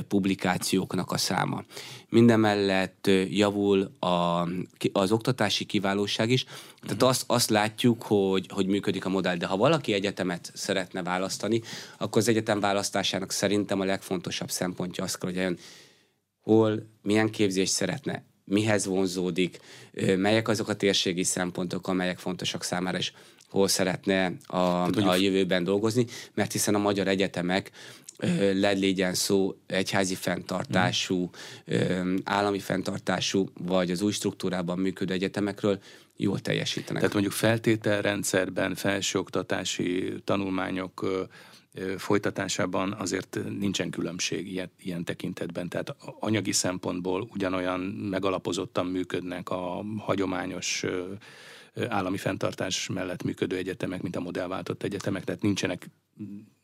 [0.08, 1.64] publikációknak a száma.
[2.10, 4.48] Mindemellett javul a,
[4.92, 6.46] az oktatási kiválóság is,
[6.82, 11.62] tehát azt, azt látjuk, hogy, hogy működik a modell, de ha valaki egyetemet szeretne választani,
[11.98, 15.58] akkor az egyetem választásának szerintem a legfontosabb szempontja az kell, hogy olyan,
[16.42, 19.60] hol, milyen képzést szeretne, mihez vonzódik,
[20.18, 23.12] melyek azok a térségi szempontok, amelyek fontosak számára, és
[23.50, 27.72] hol szeretne a, a jövőben dolgozni, mert hiszen a magyar egyetemek
[28.54, 31.30] legyen szó egyházi fenntartású,
[32.24, 35.80] állami fenntartású, vagy az új struktúrában működő egyetemekről,
[36.16, 36.98] jól teljesítenek.
[36.98, 41.28] Tehát mondjuk feltételrendszerben felsőoktatási tanulmányok
[41.98, 45.70] folytatásában azért nincsen különbség ilyen, ilyen tekintetben.
[45.70, 47.80] Tehát anyagi szempontból ugyanolyan
[48.10, 50.86] megalapozottan működnek a hagyományos
[51.88, 55.90] állami fenntartás mellett működő egyetemek, mint a modellváltott egyetemek, tehát nincsenek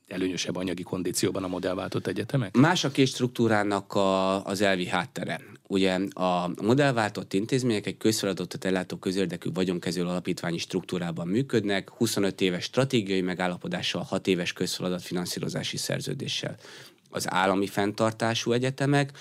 [0.08, 2.58] előnyösebb anyagi kondícióban a modellváltott egyetemek?
[2.58, 5.42] Más a két struktúrának a, az elvi háttere.
[5.68, 13.22] Ugye a modellváltott intézmények egy közfeladatot ellátó közérdekű vagyonkező alapítványi struktúrában működnek, 25 éves stratégiai
[13.22, 16.56] megállapodással, 6 éves közfeladat finanszírozási szerződéssel.
[17.10, 19.12] Az állami fenntartású egyetemek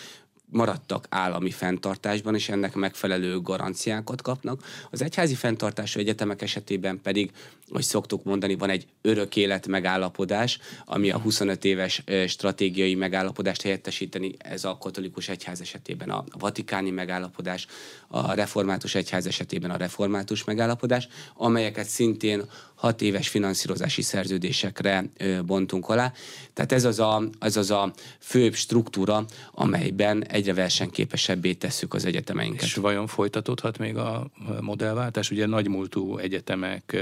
[0.50, 4.64] maradtak állami fenntartásban, és ennek megfelelő garanciákat kapnak.
[4.90, 7.30] Az egyházi fenntartású egyetemek esetében pedig,
[7.68, 14.35] hogy szoktuk mondani, van egy örök élet megállapodás, ami a 25 éves stratégiai megállapodást helyettesíteni,
[14.38, 17.66] ez a katolikus egyház esetében a vatikáni megállapodás,
[18.09, 22.42] a református egyház esetében a református megállapodás, amelyeket szintén
[22.76, 25.04] hat éves finanszírozási szerződésekre
[25.46, 26.12] bontunk alá.
[26.52, 32.62] Tehát ez az a, ez az a főbb struktúra, amelyben egyre versenyképesebbé tesszük az egyetemeinket.
[32.62, 35.30] És vajon folytatódhat még a modellváltás?
[35.30, 36.96] Ugye nagymúltú egyetemek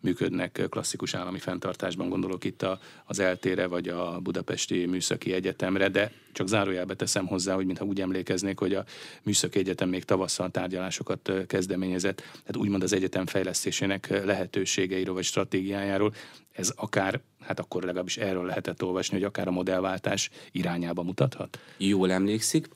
[0.00, 6.12] működnek klasszikus állami fenntartásban, gondolok itt a, az eltére vagy a Budapesti Műszaki Egyetemre, de
[6.32, 8.84] csak zárójelbe teszem hozzá, hogy mintha úgy emlékeznék, hogy a
[9.22, 16.14] Műszaki Egyetem még tavasszal tárgyalásokat kezdeményezett, tehát úgymond az egyetem fejlesztésének lehetőségeiről vagy stratégiájáról.
[16.52, 21.58] Ez akár, hát akkor legalábbis erről lehetett olvasni, hogy akár a modellváltás irányába mutathat?
[21.76, 22.68] Jól emlékszik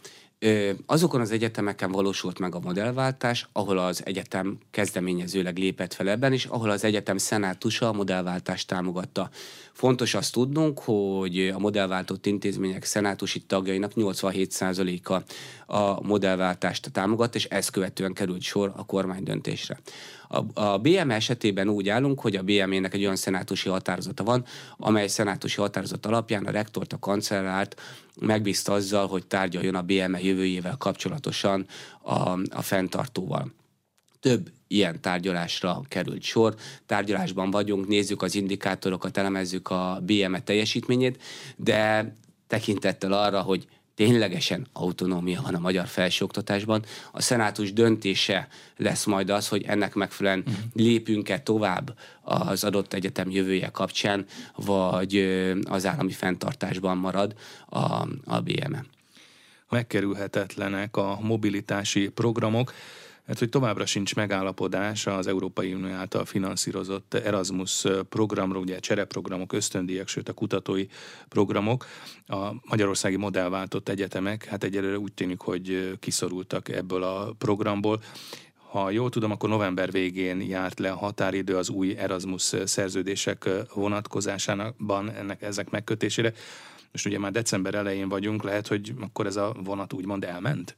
[0.86, 6.44] azokon az egyetemeken valósult meg a modellváltás, ahol az egyetem kezdeményezőleg lépett fel ebben, és
[6.44, 9.30] ahol az egyetem szenátusa a modellváltást támogatta.
[9.72, 15.22] Fontos azt tudnunk, hogy a modellváltott intézmények szenátusi tagjainak 87%-a
[15.76, 19.80] a modellváltást támogat, és ezt követően került sor a kormány döntésre.
[20.28, 24.44] A, a BM esetében úgy állunk, hogy a BM-nek egy olyan szenátusi határozata van,
[24.76, 27.80] amely szenátusi határozat alapján a rektort, a kancellárt
[28.20, 31.66] megbízta azzal, hogy tárgyaljon a BM jövőjével kapcsolatosan
[32.02, 33.52] a, a fenntartóval.
[34.20, 36.54] Több ilyen tárgyalásra került sor.
[36.86, 41.22] Tárgyalásban vagyunk, nézzük az indikátorokat, elemezzük a BM teljesítményét,
[41.56, 42.12] de
[42.46, 43.66] tekintettel arra, hogy
[44.02, 46.84] ténylegesen autonómia van a magyar felsőoktatásban.
[47.12, 50.64] A szenátus döntése lesz majd az, hogy ennek megfelelően uh-huh.
[50.72, 54.24] lépünk-e tovább az adott egyetem jövője kapcsán,
[54.56, 55.16] vagy
[55.64, 57.34] az állami fenntartásban marad
[57.68, 57.78] a,
[58.24, 58.84] a BME.
[59.68, 62.72] Megkerülhetetlenek a mobilitási programok
[63.32, 70.08] mert hogy továbbra sincs megállapodás az Európai Unió által finanszírozott Erasmus programról, ugye csereprogramok, ösztöndíjak,
[70.08, 70.86] sőt a kutatói
[71.28, 71.86] programok.
[72.26, 78.02] A magyarországi modellváltott egyetemek, hát egyelőre úgy tűnik, hogy kiszorultak ebből a programból.
[78.70, 85.10] Ha jól tudom, akkor november végén járt le a határidő az új Erasmus szerződések vonatkozásában
[85.10, 86.32] ennek, ezek megkötésére.
[86.92, 90.76] Most ugye már december elején vagyunk, lehet, hogy akkor ez a vonat úgymond elment?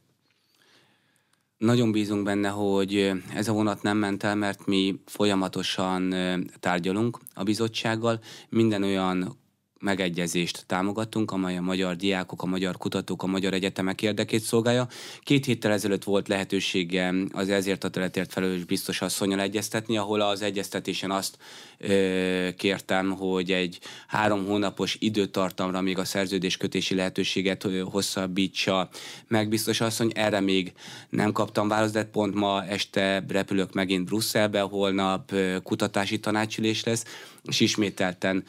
[1.59, 6.15] Nagyon bízunk benne, hogy ez a vonat nem ment el, mert mi folyamatosan
[6.61, 8.21] tárgyalunk a bizottsággal.
[8.49, 9.39] Minden olyan
[9.85, 14.89] megegyezést támogatunk, amely a magyar diákok, a magyar kutatók, a magyar egyetemek érdekét szolgálja.
[15.21, 20.43] Két héttel ezelőtt volt lehetősége az ezért a területért felelős biztos asszonyal egyeztetni, ahol az
[20.43, 21.39] egyeztetésen azt
[21.79, 28.89] ö, kértem, hogy egy három hónapos időtartamra még a szerződéskötési lehetőséget hosszabbítsa
[29.29, 30.11] meg biztos asszony.
[30.15, 30.73] Erre még
[31.09, 37.05] nem kaptam választ, de pont ma este repülök megint Brüsszelbe, holnap kutatási tanácsülés lesz,
[37.49, 38.45] és ismételten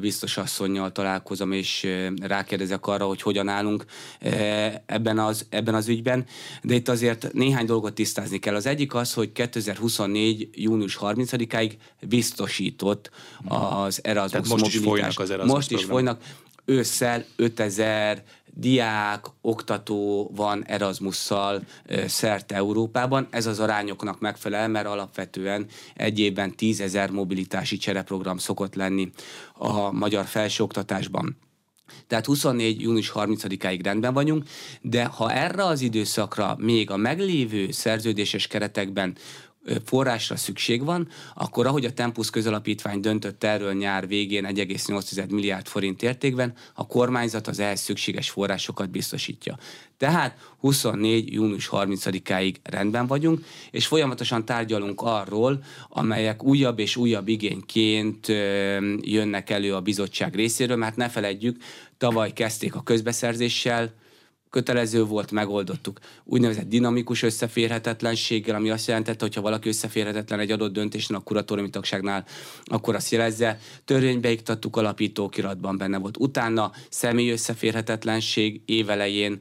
[0.00, 1.88] biztos asszonynal találkozom, és
[2.22, 3.84] rákérdezek arra, hogy hogyan állunk
[4.86, 6.26] ebben az, ebben az ügyben.
[6.62, 8.54] De itt azért néhány dolgot tisztázni kell.
[8.54, 10.48] Az egyik az, hogy 2024.
[10.52, 13.10] június 30-áig biztosított
[13.48, 16.22] az Erasmus Tehát most is folynak az Erasmus Most is folynak.
[16.64, 18.22] Ősszel 5000
[18.56, 21.62] diák, oktató van Erasmusszal
[22.06, 23.26] szerte Európában.
[23.30, 29.10] Ez az arányoknak megfelel, mert alapvetően egy évben tízezer mobilitási csereprogram szokott lenni
[29.54, 31.36] a magyar felsőoktatásban.
[32.06, 32.80] Tehát 24.
[32.80, 34.44] június 30-áig rendben vagyunk,
[34.80, 39.16] de ha erre az időszakra még a meglévő szerződéses keretekben
[39.84, 46.02] forrásra szükség van, akkor ahogy a Tempus közalapítvány döntött erről nyár végén 1,8 milliárd forint
[46.02, 49.58] értékben, a kormányzat az ehhez szükséges forrásokat biztosítja.
[49.96, 51.32] Tehát 24.
[51.32, 58.26] június 30-áig rendben vagyunk, és folyamatosan tárgyalunk arról, amelyek újabb és újabb igényként
[59.00, 61.56] jönnek elő a bizottság részéről, mert ne feledjük,
[61.98, 63.92] tavaly kezdték a közbeszerzéssel,
[64.54, 65.98] kötelező volt, megoldottuk.
[66.24, 71.70] Úgynevezett dinamikus összeférhetetlenséggel, ami azt jelentette, hogy ha valaki összeférhetetlen egy adott döntésnél a kuratóriumi
[71.70, 72.24] tagságnál,
[72.64, 73.58] akkor azt jelezze.
[73.84, 76.16] Törvénybe iktattuk, alapítókiratban benne volt.
[76.16, 79.38] Utána személy összeférhetetlenség évelején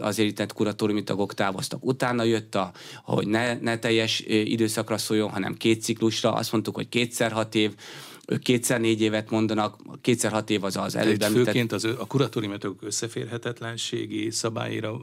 [0.00, 1.84] az érintett kuratóriumi tagok távoztak.
[1.84, 2.72] Utána jött, a,
[3.04, 6.32] hogy ne, ne teljes időszakra szóljon, hanem két ciklusra.
[6.32, 7.74] Azt mondtuk, hogy kétszer hat év
[8.30, 12.76] ők kétszer négy évet mondanak, kétszer hat év az az előbb Főként az, a kuratóriumok
[12.80, 15.00] összeférhetetlenségi szabályira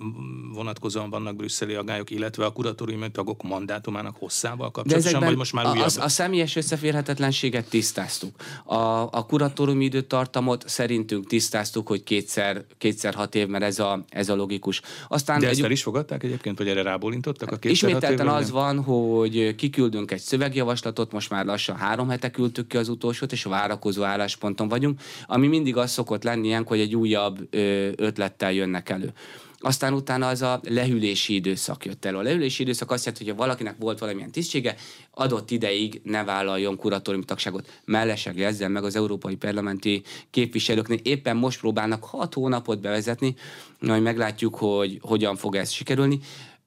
[0.54, 5.72] vonatkozóan vannak brüsszeli agályok, illetve a kuratóriumi tagok mandátumának hosszával kapcsolatosan, vagy most már a,
[5.72, 5.90] újabb?
[5.98, 8.36] A, a személyes összeférhetetlenséget tisztáztuk.
[8.64, 14.30] A, a kuratóriumi időtartamot szerintünk tisztáztuk, hogy kétszer, kétszer hat év, mert ez a, ez
[14.30, 14.82] a logikus.
[15.08, 18.52] Aztán De ezt egy, el is fogadták egyébként, vagy erre rábólintottak a kétszer Ismételten az
[18.52, 22.90] van, hogy kiküldünk egy szövegjavaslatot, most már lassan három hete küldtük ki az
[23.22, 27.48] utolsót, és várakozó állásponton vagyunk, ami mindig az szokott lenni ilyenkor, hogy egy újabb
[27.96, 29.14] ötlettel jönnek elő.
[29.60, 32.18] Aztán utána az a lehűlési időszak jött elő.
[32.18, 34.76] A lehűlési időszak azt jelenti, hogy ha valakinek volt valamilyen tisztsége,
[35.12, 37.82] adott ideig ne vállaljon kuratóriumi tagságot.
[37.86, 43.36] Mellesleg ezzel meg az európai parlamenti képviselőknél éppen most próbálnak hat hónapot bevezetni,
[43.80, 46.20] majd meglátjuk, hogy hogyan fog ez sikerülni.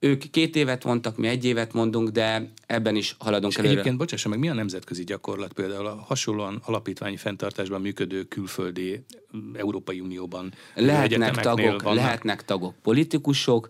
[0.02, 3.72] Ők két évet mondtak, mi egy évet mondunk, de ebben is haladunk és előre.
[3.72, 9.04] Egyébként, bocsássa meg, mi a nemzetközi gyakorlat például a hasonlóan alapítványi fenntartásban működő külföldi
[9.54, 11.98] Európai Unióban lehetnek tagok, vannak.
[11.98, 13.68] lehetnek tagok, politikusok,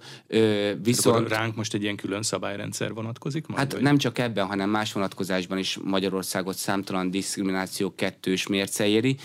[0.83, 1.17] viszont...
[1.17, 3.47] Akkor ránk most egy ilyen külön szabályrendszer vonatkozik?
[3.47, 3.83] Majd, hát vagy?
[3.83, 9.17] nem csak ebben, hanem más vonatkozásban is Magyarországot számtalan diszkrimináció kettős mérce éri.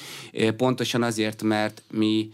[0.58, 2.32] Pontosan azért, mert mi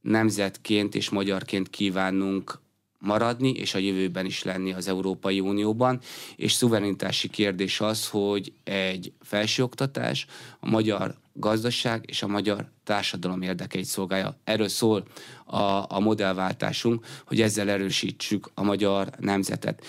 [0.00, 2.64] nemzetként és magyarként kívánunk
[2.98, 6.00] maradni, és a jövőben is lenni az Európai Unióban,
[6.36, 10.26] és szuverenitási kérdés az, hogy egy felsőoktatás
[10.60, 14.36] a magyar gazdaság és a magyar társadalom érdekeit szolgálja.
[14.44, 15.04] Erről szól
[15.44, 19.84] a, a modellváltásunk, hogy ezzel erősítsük a magyar nemzetet.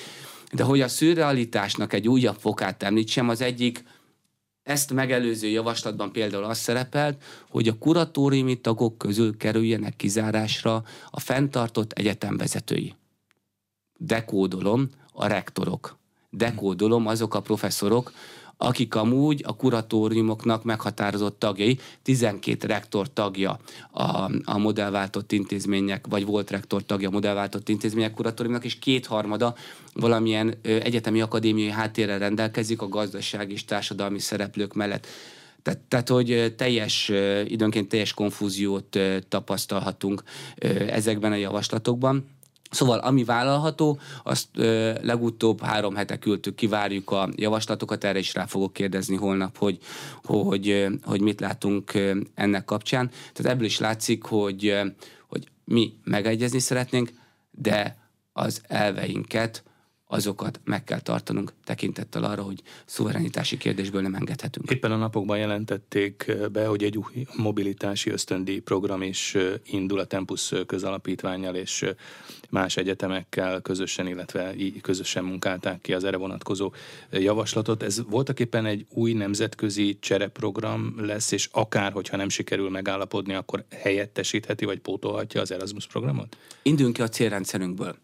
[0.52, 3.84] De hogy a szürrealitásnak egy újabb fokát említsem, az egyik
[4.68, 11.92] ezt megelőző javaslatban például az szerepelt, hogy a kuratóriumi tagok közül kerüljenek kizárásra a fenntartott
[11.92, 12.96] egyetemvezetői
[13.98, 15.98] dekódolom a rektorok.
[16.30, 18.12] Dekódolom azok a professzorok,
[18.58, 23.60] akik amúgy a kuratóriumoknak meghatározott tagjai, 12 rektor tagja
[23.92, 29.56] a, a modellváltott intézmények, vagy volt rektor tagja a modellváltott intézmények kuratóriumnak, és kétharmada
[29.94, 35.08] valamilyen egyetemi akadémiai háttérrel rendelkezik a gazdaság és társadalmi szereplők mellett.
[35.62, 37.12] Tehát, tehát, hogy teljes,
[37.46, 40.24] időnként teljes konfúziót tapasztalhatunk
[40.90, 42.37] ezekben a javaslatokban.
[42.70, 48.46] Szóval ami vállalható, azt ö, legutóbb három hete küldtük, kivárjuk a javaslatokat, erre is rá
[48.46, 49.78] fogok kérdezni holnap, hogy,
[50.24, 51.92] hogy, hogy mit látunk
[52.36, 53.10] ennek kapcsán.
[53.34, 54.80] Tehát ebből is látszik, hogy,
[55.28, 57.10] hogy mi megegyezni szeretnénk,
[57.52, 57.98] de
[58.34, 59.64] az elveinket
[60.08, 64.72] azokat meg kell tartanunk tekintettel arra, hogy szuverenitási kérdésből nem engedhetünk.
[64.72, 70.54] Éppen a napokban jelentették be, hogy egy új mobilitási ösztöndi program is indul a Tempus
[70.66, 71.86] közalapítványjal és
[72.50, 76.74] más egyetemekkel közösen, illetve közösen munkálták ki az erre vonatkozó
[77.12, 77.84] javaslatot.
[77.84, 83.66] Ez voltak éppen egy új nemzetközi csereprogram lesz, és akár, hogyha nem sikerül megállapodni, akkor
[83.70, 86.38] helyettesítheti vagy pótolhatja az Erasmus programot?
[86.62, 87.96] Induljunk ki a célrendszerünkből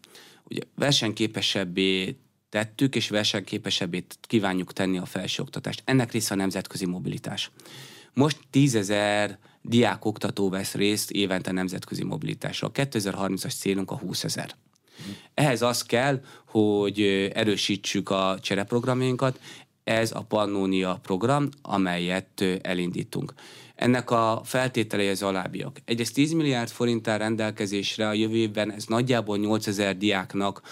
[0.50, 2.16] ugye versenyképesebbé
[2.48, 5.82] tettük, és versenyképesebbé kívánjuk tenni a felsőoktatást.
[5.84, 7.50] Ennek része a nemzetközi mobilitás.
[8.12, 12.66] Most tízezer diák oktató vesz részt évente nemzetközi mobilitásra.
[12.66, 14.54] A 2030-as célunk a 20 ezer.
[15.34, 17.00] Ehhez az kell, hogy
[17.34, 19.40] erősítsük a csereprogramjainkat,
[19.84, 23.34] ez a Pannonia program, amelyet elindítunk.
[23.74, 25.80] Ennek a feltételei az alábbiak.
[25.84, 30.62] Egyrészt 10 milliárd forint áll rendelkezésre a jövő évben, ez nagyjából 8000 diáknak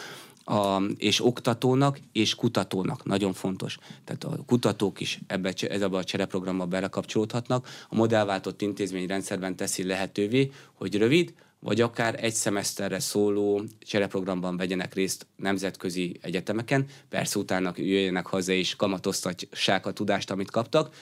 [0.44, 3.04] a, és oktatónak és kutatónak.
[3.04, 3.78] Nagyon fontos.
[4.04, 7.68] Tehát a kutatók is ebbe, ebbe a csereprogramba belekapcsolódhatnak.
[7.88, 15.26] A modellváltott intézményrendszerben teszi lehetővé, hogy rövid, vagy akár egy szemeszterre szóló csereprogramban vegyenek részt
[15.36, 16.86] nemzetközi egyetemeken.
[17.08, 20.94] Persze utána jöjjenek haza és kamatoztassák a tudást, amit kaptak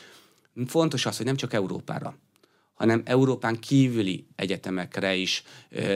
[0.67, 2.19] Fontos az, hogy nem csak Európára,
[2.75, 5.43] hanem Európán kívüli egyetemekre is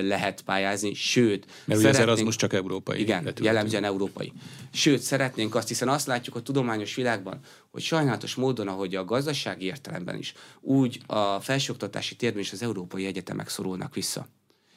[0.02, 1.46] lehet pályázni, sőt...
[1.64, 3.00] Mert ugye az Erasmus csak európai.
[3.00, 4.32] Igen, jellemzően európai.
[4.72, 7.40] Sőt, szeretnénk azt, hiszen azt látjuk a tudományos világban,
[7.70, 13.06] hogy sajnálatos módon, ahogy a gazdasági értelemben is, úgy a felsőoktatási térben is az európai
[13.06, 14.26] egyetemek szorulnak vissza.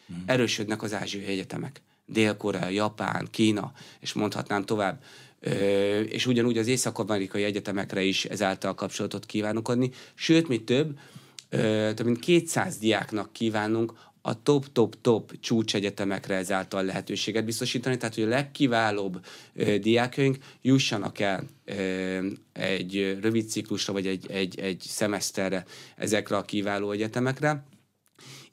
[0.08, 0.24] Hmm.
[0.26, 1.82] Erősödnek az ázsiai egyetemek.
[2.06, 5.04] Dél-Korea, Japán, Kína, és mondhatnám tovább
[6.10, 9.92] és ugyanúgy az észak-amerikai egyetemekre is ezáltal kapcsolatot kívánunk adni.
[10.16, 11.00] Sőt, mi több,
[11.96, 13.94] több mint 200 diáknak kívánunk
[14.28, 22.28] a top-top-top csúcsegyetemekre ezáltal lehetőséget biztosítani, tehát hogy a legkiválóbb ö, diákjaink jussanak el ö,
[22.54, 27.64] egy rövid ciklusra, vagy egy, egy, egy szemeszterre ezekre a kiváló egyetemekre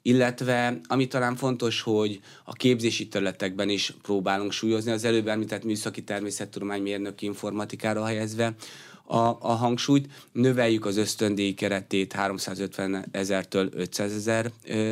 [0.07, 6.03] illetve ami talán fontos, hogy a képzési területekben is próbálunk súlyozni, az előbb említett műszaki
[6.03, 8.55] természettudomány mérnöki informatikára helyezve,
[9.07, 14.51] a, a hangsúlyt, növeljük az ösztöndíj keretét 350 ezertől 500 ezer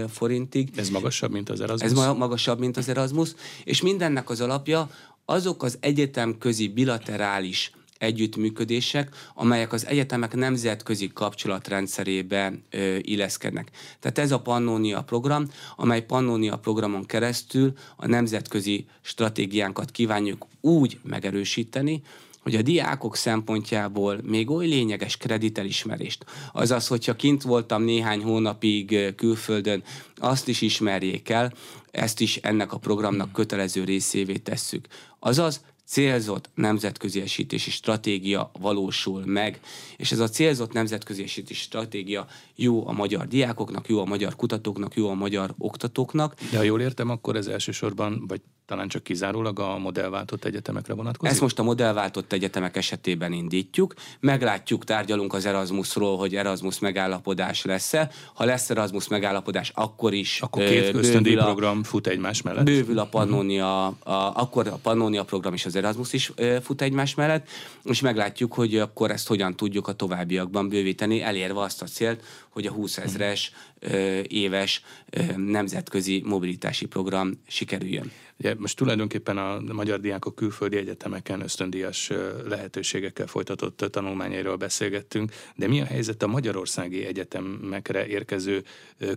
[0.09, 0.69] forintig.
[0.75, 1.91] Ez magasabb, mint az Erasmus?
[1.91, 4.89] Ez magasabb, mint az Erasmus, és mindennek az alapja
[5.25, 7.71] azok az egyetemközi bilaterális
[8.03, 13.69] együttműködések, amelyek az egyetemek nemzetközi kapcsolatrendszerébe ö, illeszkednek.
[13.99, 22.01] Tehát ez a Pannonia program, amely Pannonia programon keresztül a nemzetközi stratégiánkat kívánjuk úgy megerősíteni,
[22.43, 29.83] hogy a diákok szempontjából még oly lényeges kreditelismerést, azaz, hogyha kint voltam néhány hónapig külföldön,
[30.15, 31.53] azt is ismerjék el,
[31.91, 34.87] ezt is ennek a programnak kötelező részévé tesszük.
[35.19, 39.59] Azaz, célzott nemzetközi esítési stratégia valósul meg,
[39.97, 44.95] és ez a célzott nemzetközi esítési stratégia jó a magyar diákoknak, jó a magyar kutatóknak,
[44.95, 46.35] jó a magyar oktatóknak.
[46.51, 51.33] De ha jól értem, akkor ez elsősorban, vagy talán csak kizárólag a modellváltott egyetemekre vonatkozik?
[51.33, 53.93] Ezt most a modellváltott egyetemek esetében indítjuk.
[54.19, 58.11] Meglátjuk, tárgyalunk az Erasmusról, hogy Erasmus megállapodás lesz-e.
[58.33, 62.65] Ha lesz Erasmus megállapodás, akkor is Akkor két ösztöndíj program fut egymás mellett?
[62.65, 63.93] Bővül a Pannonia, a,
[64.35, 67.47] akkor a Pannonia program és az Erasmus is fut egymás mellett,
[67.83, 72.65] és meglátjuk, hogy akkor ezt hogyan tudjuk a továbbiakban bővíteni, elérve azt a célt, hogy
[72.65, 73.51] a 20 ezres
[74.27, 74.81] éves
[75.35, 78.11] nemzetközi mobilitási program sikerüljön.
[78.39, 82.11] Ugye most tulajdonképpen a magyar diákok külföldi egyetemeken ösztöndíjas
[82.47, 88.63] lehetőségekkel folytatott tanulmányairól beszélgettünk, de mi a helyzet a magyarországi egyetemekre érkező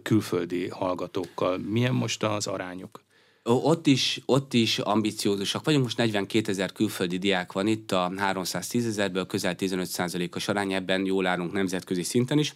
[0.03, 1.59] külföldi hallgatókkal?
[1.59, 3.05] Milyen most az arányuk?
[3.43, 8.87] Ott is, ott is ambiciózusak vagyunk, most 42 ezer külföldi diák van itt, a 310
[8.87, 12.55] ezerből közel 15% os arány, ebben jól állunk nemzetközi szinten is.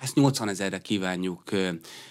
[0.00, 1.68] Ezt 80 ezerre kívánjuk ö,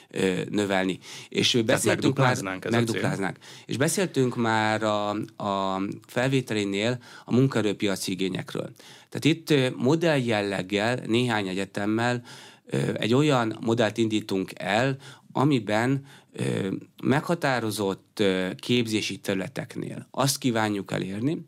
[0.10, 1.00] ö, növelni.
[1.30, 3.38] És beszéltünk már, megdupláznánk.
[3.66, 5.10] És beszéltünk már a,
[5.44, 8.72] a felvételénél a munkaerőpiaci igényekről.
[9.10, 12.24] Tehát itt modell jelleggel, néhány egyetemmel
[12.66, 14.98] ö, egy olyan modellt indítunk el,
[15.32, 16.68] amiben ö,
[17.04, 21.46] meghatározott ö, képzési területeknél azt kívánjuk elérni,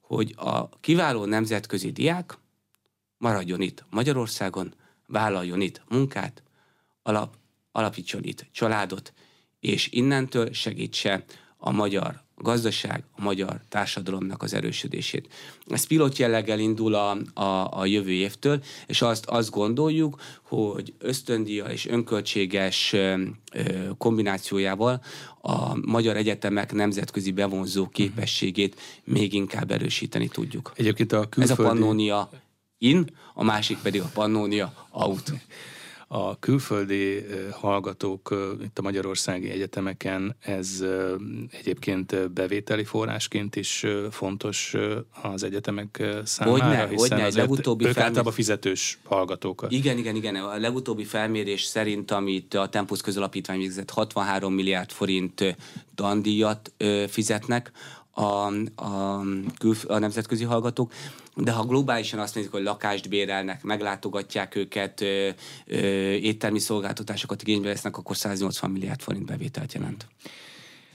[0.00, 2.38] hogy a kiváló nemzetközi diák
[3.18, 4.74] maradjon itt Magyarországon,
[5.12, 6.42] vállaljon itt munkát,
[7.02, 7.34] alap,
[7.72, 9.12] alapítson itt családot,
[9.60, 11.24] és innentől segítse
[11.56, 15.28] a magyar gazdaság, a magyar társadalomnak az erősödését.
[15.66, 21.64] Ez pilot jelleggel indul a, a, a jövő évtől, és azt, azt gondoljuk, hogy ösztöndíja
[21.64, 23.22] és önköltséges ö,
[23.98, 25.02] kombinációjával
[25.40, 30.72] a magyar egyetemek nemzetközi bevonzó képességét még inkább erősíteni tudjuk.
[30.74, 31.52] Egyébként a külföldi...
[31.52, 32.30] Ez a Pannonia
[32.82, 33.04] in,
[33.34, 35.32] a másik pedig a Pannonia out.
[36.14, 40.84] A külföldi hallgatók itt a magyarországi egyetemeken ez
[41.50, 44.74] egyébként bevételi forrásként is fontos
[45.22, 49.66] az egyetemek számára, hogyne, hiszen hogyne, egy legutóbbi ők általában fizetős hallgatók.
[49.68, 50.34] Igen, igen, igen.
[50.34, 55.56] A legutóbbi felmérés szerint, amit a Tempus közalapítvány végzett, 63 milliárd forint
[55.94, 56.72] dandíjat
[57.08, 57.72] fizetnek
[58.12, 59.20] a, a,
[59.86, 60.92] a nemzetközi hallgatók,
[61.36, 65.28] de ha globálisan azt nézzük, hogy lakást bérelnek, meglátogatják őket, ö,
[65.66, 65.76] ö,
[66.10, 70.06] éttermi szolgáltatásokat igénybe vesznek, akkor 180 milliárd forint bevételt jelent.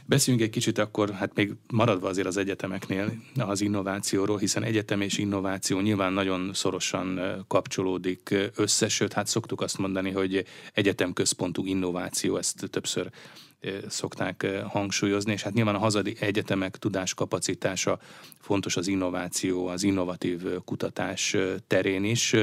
[0.06, 5.18] Beszéljünk egy kicsit akkor, hát még maradva azért az egyetemeknél az innovációról, hiszen egyetem és
[5.18, 12.68] innováció nyilván nagyon szorosan kapcsolódik össze, sőt, hát szoktuk azt mondani, hogy egyetemközpontú innováció, ezt
[12.70, 13.10] többször
[13.88, 18.00] szokták hangsúlyozni, és hát nyilván a hazadi egyetemek tudáskapacitása
[18.40, 21.36] fontos az innováció, az innovatív kutatás
[21.68, 22.36] terén is.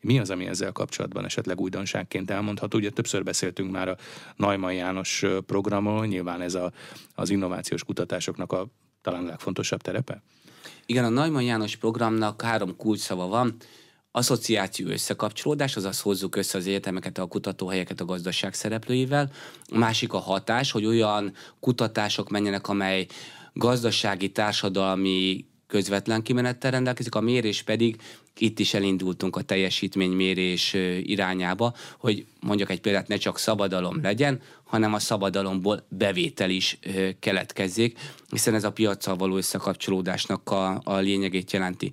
[0.00, 2.78] Mi az, ami ezzel kapcsolatban esetleg újdonságként elmondható?
[2.78, 3.96] Ugye többször beszéltünk már a
[4.36, 6.72] Neumann János programról, nyilván ez a,
[7.14, 8.66] az innovációs kutatásoknak a
[9.02, 10.22] talán legfontosabb terepe?
[10.86, 13.56] Igen, a Neumann János programnak három kulcsszava van
[14.16, 19.30] asszociáció összekapcsolódás, azaz hozzuk össze az egyetemeket, a kutatóhelyeket a gazdaság szereplőivel.
[19.68, 23.06] A másik a hatás, hogy olyan kutatások menjenek, amely
[23.52, 27.96] gazdasági, társadalmi közvetlen kimenettel rendelkezik, a mérés pedig
[28.38, 34.94] itt is elindultunk a teljesítménymérés irányába, hogy mondjuk egy példát ne csak szabadalom legyen, hanem
[34.94, 36.78] a szabadalomból bevétel is
[37.18, 37.98] keletkezzék,
[38.30, 41.92] hiszen ez a piacsal való összekapcsolódásnak a, a lényegét jelenti.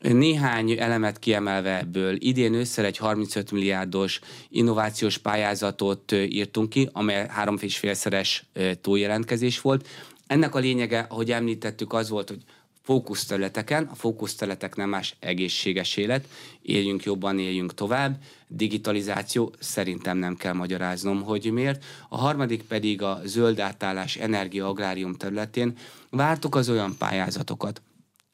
[0.00, 7.56] Néhány elemet kiemelve ebből, idén ősszel egy 35 milliárdos innovációs pályázatot írtunk ki, amely három
[7.60, 8.44] és félszeres
[8.80, 9.88] túljelentkezés volt.
[10.26, 12.42] Ennek a lényege, ahogy említettük, az volt, hogy
[12.82, 16.28] fókuszterületeken, a fókuszterületek nem más egészséges élet,
[16.62, 18.16] éljünk jobban, éljünk tovább,
[18.48, 21.84] digitalizáció, szerintem nem kell magyaráznom, hogy miért.
[22.08, 25.76] A harmadik pedig a zöld átállás energia agrárium területén
[26.10, 27.82] vártuk az olyan pályázatokat,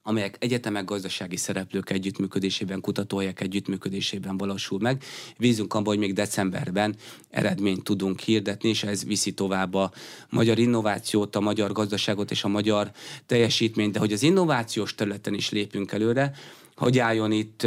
[0.07, 5.03] amelyek egyetemek gazdasági szereplők együttműködésében, kutatóhelyek együttműködésében valósul meg.
[5.39, 6.97] Bízunk abban, hogy még decemberben
[7.31, 9.93] eredményt tudunk hirdetni, és ez viszi tovább a
[10.31, 12.91] magyar innovációt, a magyar gazdaságot és a magyar
[13.27, 16.35] teljesítményt, de hogy az innovációs területen is lépünk előre,
[16.77, 17.67] hogy álljon itt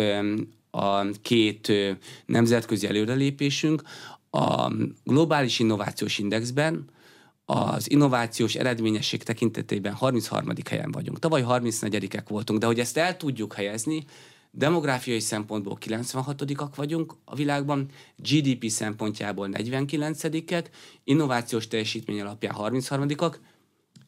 [0.71, 1.71] a két
[2.25, 3.81] nemzetközi előrelépésünk.
[4.31, 4.71] A
[5.03, 6.85] globális innovációs indexben
[7.51, 10.53] az innovációs eredményesség tekintetében 33.
[10.69, 11.19] helyen vagyunk.
[11.19, 14.05] Tavaly 34-ek voltunk, de hogy ezt el tudjuk helyezni,
[14.51, 20.65] demográfiai szempontból 96-ak vagyunk a világban, GDP szempontjából 49-ek,
[21.03, 23.35] innovációs teljesítmény alapján 33-ak,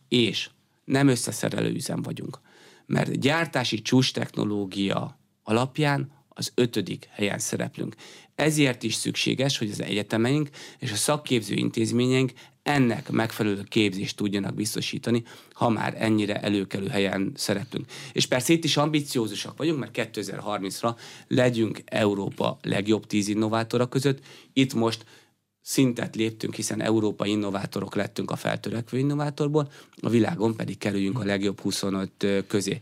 [0.07, 0.49] és
[0.85, 2.39] nem összeszerelő üzem vagyunk.
[2.85, 7.95] Mert gyártási csúcs technológia alapján az ötödik helyen szereplünk.
[8.35, 12.31] Ezért is szükséges, hogy az egyetemeink és a szakképző intézményeink
[12.63, 17.85] ennek megfelelő képzést tudjanak biztosítani, ha már ennyire előkelő helyen szereplünk.
[18.11, 20.95] És persze itt is ambiciózusak vagyunk, mert 2030-ra
[21.27, 24.19] legyünk Európa legjobb tíz innovátora között.
[24.53, 25.05] Itt most
[25.61, 31.59] szintet léptünk, hiszen európai innovátorok lettünk a feltörekvő innovátorból, a világon pedig kerüljünk a legjobb
[31.59, 32.79] 25 közé.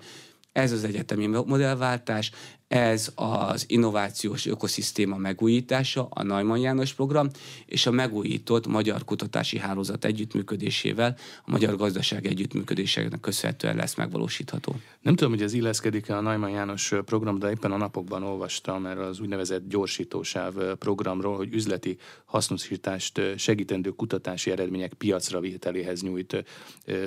[0.51, 2.31] Ez az egyetemi modellváltás,
[2.69, 7.29] ez az innovációs ökoszisztéma megújítása, a Neumann János program,
[7.65, 14.75] és a megújított Magyar Kutatási Hálózat együttműködésével, a Magyar Gazdaság együttműködésének köszönhetően lesz megvalósítható.
[15.01, 19.05] Nem tudom, hogy ez illeszkedik-e a Neumann János program, de éppen a napokban olvastam erről
[19.05, 26.43] az úgynevezett gyorsítósáv programról, hogy üzleti hasznosítást segítendő kutatási eredmények piacra vételéhez nyújt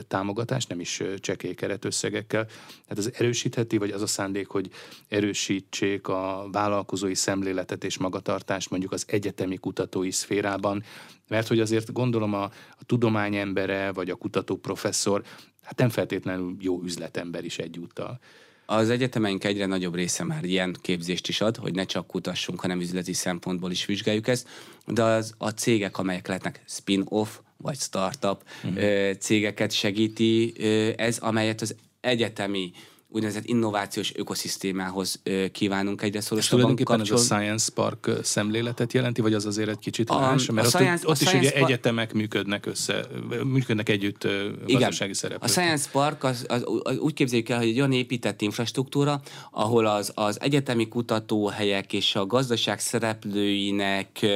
[0.08, 2.46] támogatást, nem is csekély keretösszegekkel.
[2.88, 4.70] Hát ez erősítheti, vagy az a szándék, hogy
[5.08, 10.82] erősít erősítsék a vállalkozói szemléletet és magatartást mondjuk az egyetemi kutatói szférában,
[11.28, 12.42] mert hogy azért gondolom a,
[12.78, 15.22] a tudomány embere vagy a kutató professzor,
[15.62, 18.20] hát nem feltétlenül jó üzletember is egyúttal.
[18.66, 22.80] Az egyetemeink egyre nagyobb része már ilyen képzést is ad, hogy ne csak kutassunk, hanem
[22.80, 24.48] üzleti szempontból is vizsgáljuk ezt,
[24.86, 29.12] de az a cégek, amelyek lehetnek spin-off vagy startup uh-huh.
[29.18, 30.52] cégeket segíti
[30.96, 32.72] ez, amelyet az egyetemi
[33.12, 35.20] úgynevezett innovációs ökoszisztémához
[35.52, 37.02] kívánunk egyre szorosabban kapcsolni.
[37.02, 40.50] ez a Science Park szemléletet jelenti, vagy az azért egy kicsit a, más?
[40.50, 41.64] Mert a ott, science, ott, ott is ugye Park...
[41.64, 43.06] egyetemek működnek össze,
[43.44, 44.26] működnek együtt
[44.66, 45.50] gazdasági szereplők.
[45.50, 49.86] A Science Park az, az, az, úgy képzeljük el, hogy egy olyan épített infrastruktúra, ahol
[49.86, 54.26] az, az egyetemi kutatóhelyek és a gazdaság szereplőinek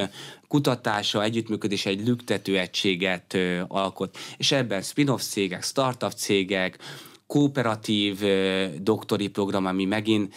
[0.48, 3.36] kutatása, együttműködés egy lüktető egységet
[3.68, 4.16] alkot.
[4.36, 6.78] És ebben spin-off cégek, startup cégek,
[7.26, 8.20] kooperatív
[8.80, 10.34] doktori program, ami megint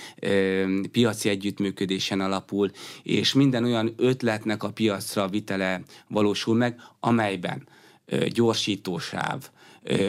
[0.92, 2.72] piaci együttműködésen alapul,
[3.04, 7.68] és minden olyan ötletnek a piacra vitele valósul meg, amelyben
[8.28, 9.50] gyorsítósáv,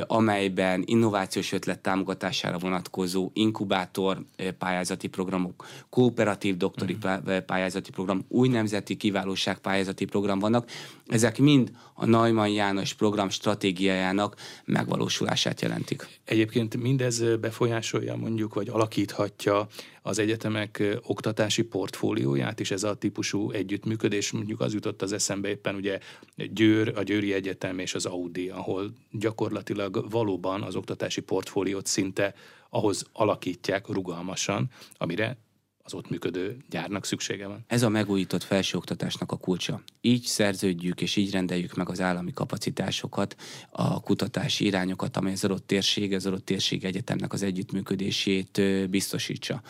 [0.06, 4.24] amelyben innovációs ötlet támogatására vonatkozó inkubátor
[4.58, 7.38] pályázati programok, kooperatív doktori uh-huh.
[7.38, 10.68] pályázati program, új nemzeti kiválóság pályázati program vannak.
[11.10, 16.06] Ezek mind a Neumann János program stratégiájának megvalósulását jelentik.
[16.24, 19.66] Egyébként mindez befolyásolja mondjuk, vagy alakíthatja
[20.02, 24.30] az egyetemek oktatási portfólióját is ez a típusú együttműködés.
[24.30, 25.98] Mondjuk az jutott az eszembe éppen ugye
[26.36, 32.34] Győr, a Győri Egyetem és az Audi, ahol gyakorlatilag valóban az oktatási portfóliót szinte
[32.68, 35.38] ahhoz alakítják rugalmasan, amire
[35.82, 37.64] az ott működő gyárnak szüksége van.
[37.66, 39.82] Ez a megújított felsőoktatásnak a kulcsa.
[40.00, 43.36] Így szerződjük és így rendeljük meg az állami kapacitásokat,
[43.70, 48.60] a kutatási irányokat, amely az adott térség, az adott térség egyetemnek az együttműködését
[48.90, 49.62] biztosítsa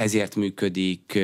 [0.00, 1.18] ezért működik,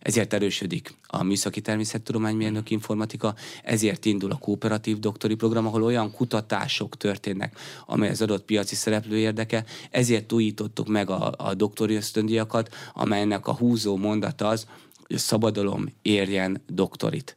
[0.00, 6.96] ezért erősödik a műszaki természettudománymérnök informatika, ezért indul a kooperatív doktori program, ahol olyan kutatások
[6.96, 13.46] történnek, amely az adott piaci szereplő érdeke, ezért újítottuk meg a, a doktori ösztöndiakat, amelynek
[13.46, 14.66] a húzó mondat az,
[15.06, 17.36] hogy szabadalom érjen doktorit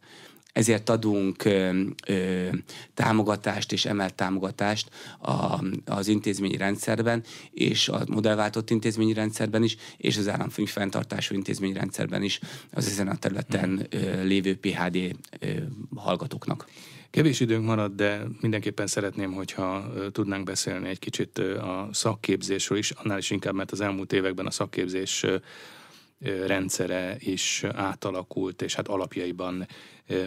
[0.53, 2.47] ezért adunk ö, ö,
[2.93, 4.89] támogatást és emelt támogatást
[5.19, 11.73] a, az intézményi rendszerben, és a modellváltott intézményi rendszerben is, és az államfőnk fenntartású intézményi
[11.73, 12.39] rendszerben is
[12.71, 15.47] az ezen a területen ö, lévő PHD ö,
[15.95, 16.67] hallgatóknak.
[17.11, 23.17] Kevés időnk marad, de mindenképpen szeretném, hogyha tudnánk beszélni egy kicsit a szakképzésről is, annál
[23.17, 25.25] is inkább, mert az elmúlt években a szakképzés
[26.45, 29.67] rendszere is átalakult, és hát alapjaiban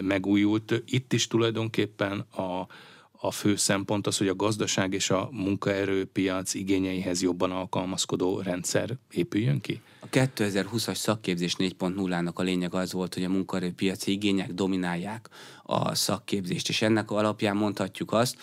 [0.01, 0.83] megújult.
[0.85, 2.67] Itt is tulajdonképpen a,
[3.11, 9.61] a fő szempont az, hogy a gazdaság és a munkaerőpiac igényeihez jobban alkalmazkodó rendszer épüljön
[9.61, 9.81] ki?
[9.99, 15.29] A 2020-as szakképzés 4.0-nak a lényeg az volt, hogy a munkaerőpiaci igények dominálják
[15.63, 18.37] a szakképzést, és ennek alapján mondhatjuk azt,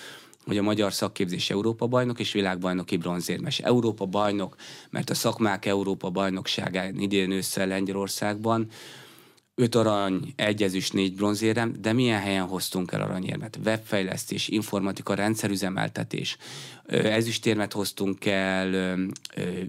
[0.44, 3.58] hogy a magyar szakképzés Európa bajnok és világbajnoki bronzérmes.
[3.58, 4.56] Európa bajnok,
[4.90, 8.68] mert a szakmák Európa bajnokságán idén össze Lengyelországban
[9.54, 13.58] öt arany, egy ezüst, négy bronzérem, de milyen helyen hoztunk el aranyérmet?
[13.64, 16.36] Webfejlesztés, informatika, rendszerüzemeltetés,
[16.86, 18.98] ezüstérmet hoztunk el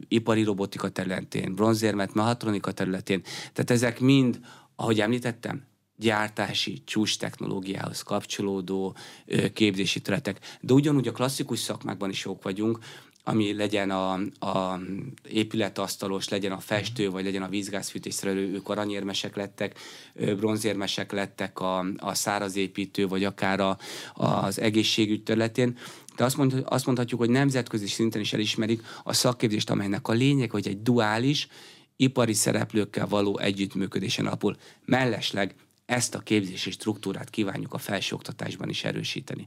[0.08, 3.22] ipari robotika területén, bronzérmet mehatronika területén.
[3.54, 4.40] Tehát ezek mind,
[4.76, 5.64] ahogy említettem,
[5.96, 8.96] gyártási csúcs technológiához kapcsolódó
[9.54, 10.58] képzési területek.
[10.62, 12.80] De ugyanúgy a klasszikus szakmákban is jók vagyunk,
[13.24, 14.80] ami legyen a, a
[15.30, 19.80] épületasztalos, legyen a festő, vagy legyen a vízgázfűtésszerelő, ők aranyérmesek lettek,
[20.14, 23.78] bronzérmesek lettek a, a szárazépítő, vagy akár a,
[24.14, 25.78] az egészségügy területén.
[26.16, 30.52] De azt, mond, azt mondhatjuk, hogy nemzetközi szinten is elismerik a szakképzést, amelynek a lényeg,
[30.52, 31.48] hogy egy duális,
[31.96, 34.56] ipari szereplőkkel való együttműködésen alapul.
[34.86, 35.56] Mellesleg
[35.94, 39.46] ezt a képzési struktúrát kívánjuk a felsőoktatásban is erősíteni.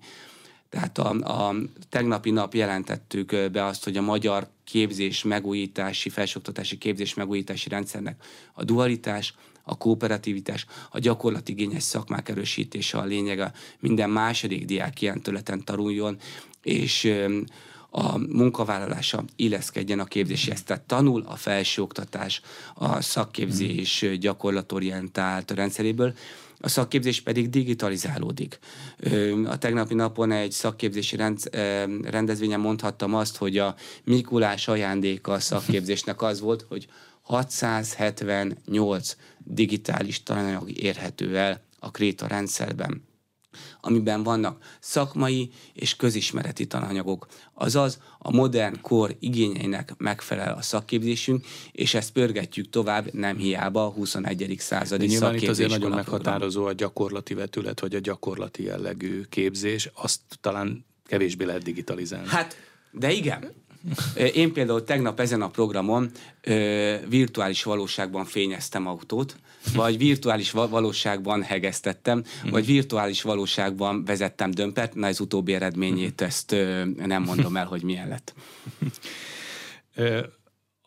[0.68, 1.10] Tehát a,
[1.48, 1.54] a
[1.88, 8.22] tegnapi nap jelentettük be azt, hogy a magyar képzés megújítási, felsőoktatási képzés megújítási rendszernek
[8.52, 13.52] a dualitás, a kooperativitás, a gyakorlatigényes szakmák erősítése a lényege.
[13.80, 16.18] Minden második diák ilyen területen tanuljon,
[16.62, 17.12] és
[17.98, 20.62] a munkavállalása illeszkedjen a képzéshez.
[20.62, 22.40] Tehát tanul a felsőoktatás
[22.74, 26.14] a szakképzés gyakorlatorientált rendszeréből,
[26.58, 28.58] a szakképzés pedig digitalizálódik.
[29.44, 31.16] A tegnapi napon egy szakképzési
[32.02, 33.74] rendezvényen mondhattam azt, hogy a
[34.04, 36.86] Mikulás ajándéka a szakképzésnek az volt, hogy
[37.22, 43.02] 678 digitális tananyag érhető el a Kréta rendszerben
[43.80, 47.26] amiben vannak szakmai és közismereti tananyagok.
[47.54, 53.90] Azaz a modern kor igényeinek megfelel a szakképzésünk, és ezt pörgetjük tovább, nem hiába a
[53.90, 54.54] 21.
[54.58, 60.20] századi nyilván itt azért nagyon meghatározó a gyakorlati vetület, vagy a gyakorlati jellegű képzés, azt
[60.40, 62.28] talán kevésbé lehet digitalizálni.
[62.28, 62.56] Hát,
[62.90, 63.52] de igen,
[64.34, 66.10] én például tegnap ezen a programon
[67.08, 69.36] virtuális valóságban fényeztem autót,
[69.74, 72.50] vagy virtuális valóságban hegesztettem, mm.
[72.50, 74.94] vagy virtuális valóságban vezettem dömpert.
[74.94, 76.28] Na ez utóbbi eredményét mhm.
[76.28, 76.56] ezt
[77.06, 78.34] nem mondom el, hogy milyen lett.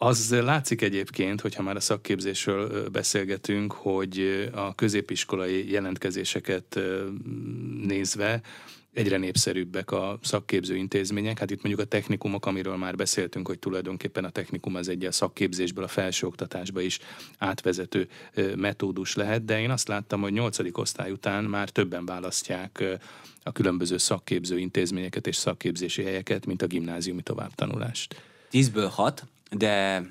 [0.02, 6.80] Az látszik egyébként, hogyha már a szakképzésről beszélgetünk, hogy a középiskolai jelentkezéseket
[7.84, 8.42] nézve
[9.00, 11.40] egyre népszerűbbek a szakképző intézmények.
[11.40, 15.12] Hát itt mondjuk a technikumok, amiről már beszéltünk, hogy tulajdonképpen a technikum az egy a
[15.12, 17.00] szakképzésből a felsőoktatásba is
[17.38, 18.08] átvezető
[18.56, 22.84] metódus lehet, de én azt láttam, hogy nyolcadik osztály után már többen választják
[23.44, 28.22] a különböző szakképző intézményeket és szakképzési helyeket, mint a gimnáziumi továbbtanulást.
[28.50, 30.04] Tízből hat, de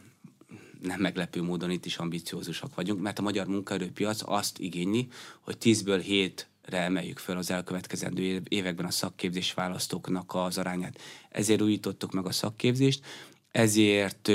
[0.82, 5.09] nem meglepő módon itt is ambiciózusak vagyunk, mert a magyar munkaerőpiac azt igényli,
[5.41, 11.01] hogy tízből hét emeljük föl az elkövetkezendő években a szakképzés választóknak az arányát.
[11.29, 13.05] Ezért újítottuk meg a szakképzést,
[13.51, 14.31] ezért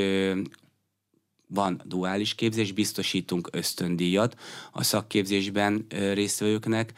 [1.47, 4.39] van duális képzés, biztosítunk ösztöndíjat
[4.71, 6.93] a szakképzésben résztvevőknek,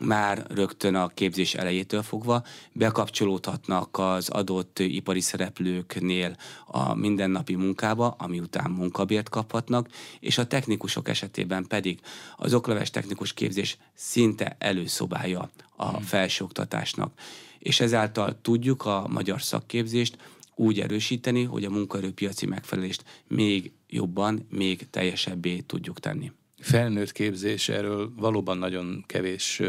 [0.00, 6.36] már rögtön a képzés elejétől fogva bekapcsolódhatnak az adott ipari szereplőknél
[6.66, 9.88] a mindennapi munkába, ami után munkabért kaphatnak,
[10.20, 12.00] és a technikusok esetében pedig
[12.36, 16.02] az okleves technikus képzés szinte előszobája a hmm.
[16.02, 17.12] felsőoktatásnak.
[17.58, 20.16] És ezáltal tudjuk a magyar szakképzést
[20.54, 28.12] úgy erősíteni, hogy a munkaerőpiaci megfelelést még jobban, még teljesebbé tudjuk tenni felnőtt képzés, erről
[28.16, 29.62] valóban nagyon kevés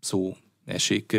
[0.00, 1.16] szó esik.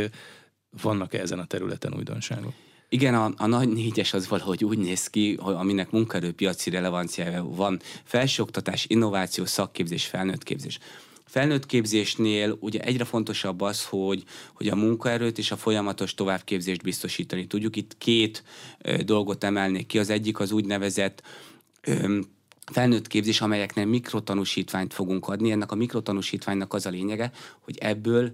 [0.82, 2.54] Vannak-e ezen a területen újdonságok?
[2.90, 7.80] Igen, a, a nagy négyes az valahogy úgy néz ki, hogy aminek munkaerőpiaci relevanciája van.
[8.04, 10.80] Felsőoktatás, innováció, szakképzés, felnőtt képzés.
[11.26, 14.24] Felnőtt képzésnél ugye egyre fontosabb az, hogy,
[14.54, 17.76] hogy a munkaerőt és a folyamatos továbbképzést biztosítani tudjuk.
[17.76, 18.44] Itt két
[18.82, 20.00] ö, dolgot emelnék ki.
[20.00, 21.22] Az egyik az úgynevezett
[21.82, 22.20] ö,
[22.72, 25.52] felnőtt képzés, amelyeknél mikrotanúsítványt fogunk adni.
[25.52, 28.32] Ennek a mikrotanúsítványnak az a lényege, hogy ebből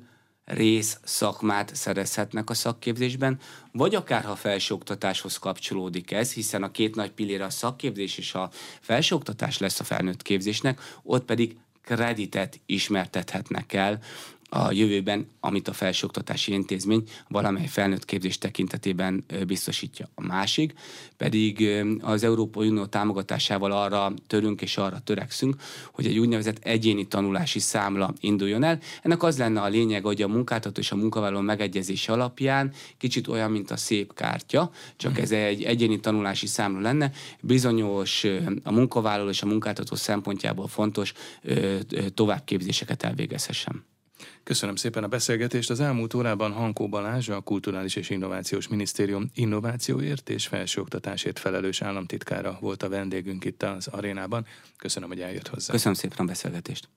[0.47, 3.39] rész szakmát szerezhetnek a szakképzésben,
[3.71, 8.49] vagy akár ha felsőoktatáshoz kapcsolódik ez, hiszen a két nagy pillére a szakképzés és a
[8.81, 13.99] felsőoktatás lesz a felnőtt képzésnek, ott pedig kreditet ismertethetnek el
[14.49, 20.09] a jövőben, amit a felsőoktatási intézmény valamely felnőtt képzés tekintetében biztosítja.
[20.15, 20.73] A másik
[21.17, 21.67] pedig
[22.01, 25.55] az Európai Unió támogatásával arra törünk és arra törekszünk,
[25.91, 28.79] hogy egy úgynevezett egyéni tanulási számla induljon el.
[29.01, 33.51] Ennek az lenne a lényeg, hogy a munkáltató és a munkavállaló megegyezés alapján kicsit olyan,
[33.51, 35.21] mint a szép kártya, csak mhm.
[35.21, 38.23] ez egy egyéni tanulási számla lenne, bizonyos
[38.63, 41.13] a munkavállaló és a munkáltató szempontjából fontos
[42.13, 43.85] továbbképzéseket elvégezhessen.
[44.47, 45.69] Köszönöm szépen a beszélgetést.
[45.69, 52.57] Az elmúlt órában Hankó Balázs, a Kulturális és Innovációs Minisztérium innovációért és felsőoktatásért felelős államtitkára
[52.61, 54.45] volt a vendégünk itt az arénában.
[54.77, 55.71] Köszönöm, hogy eljött hozzá.
[55.71, 56.89] Köszönöm szépen a beszélgetést.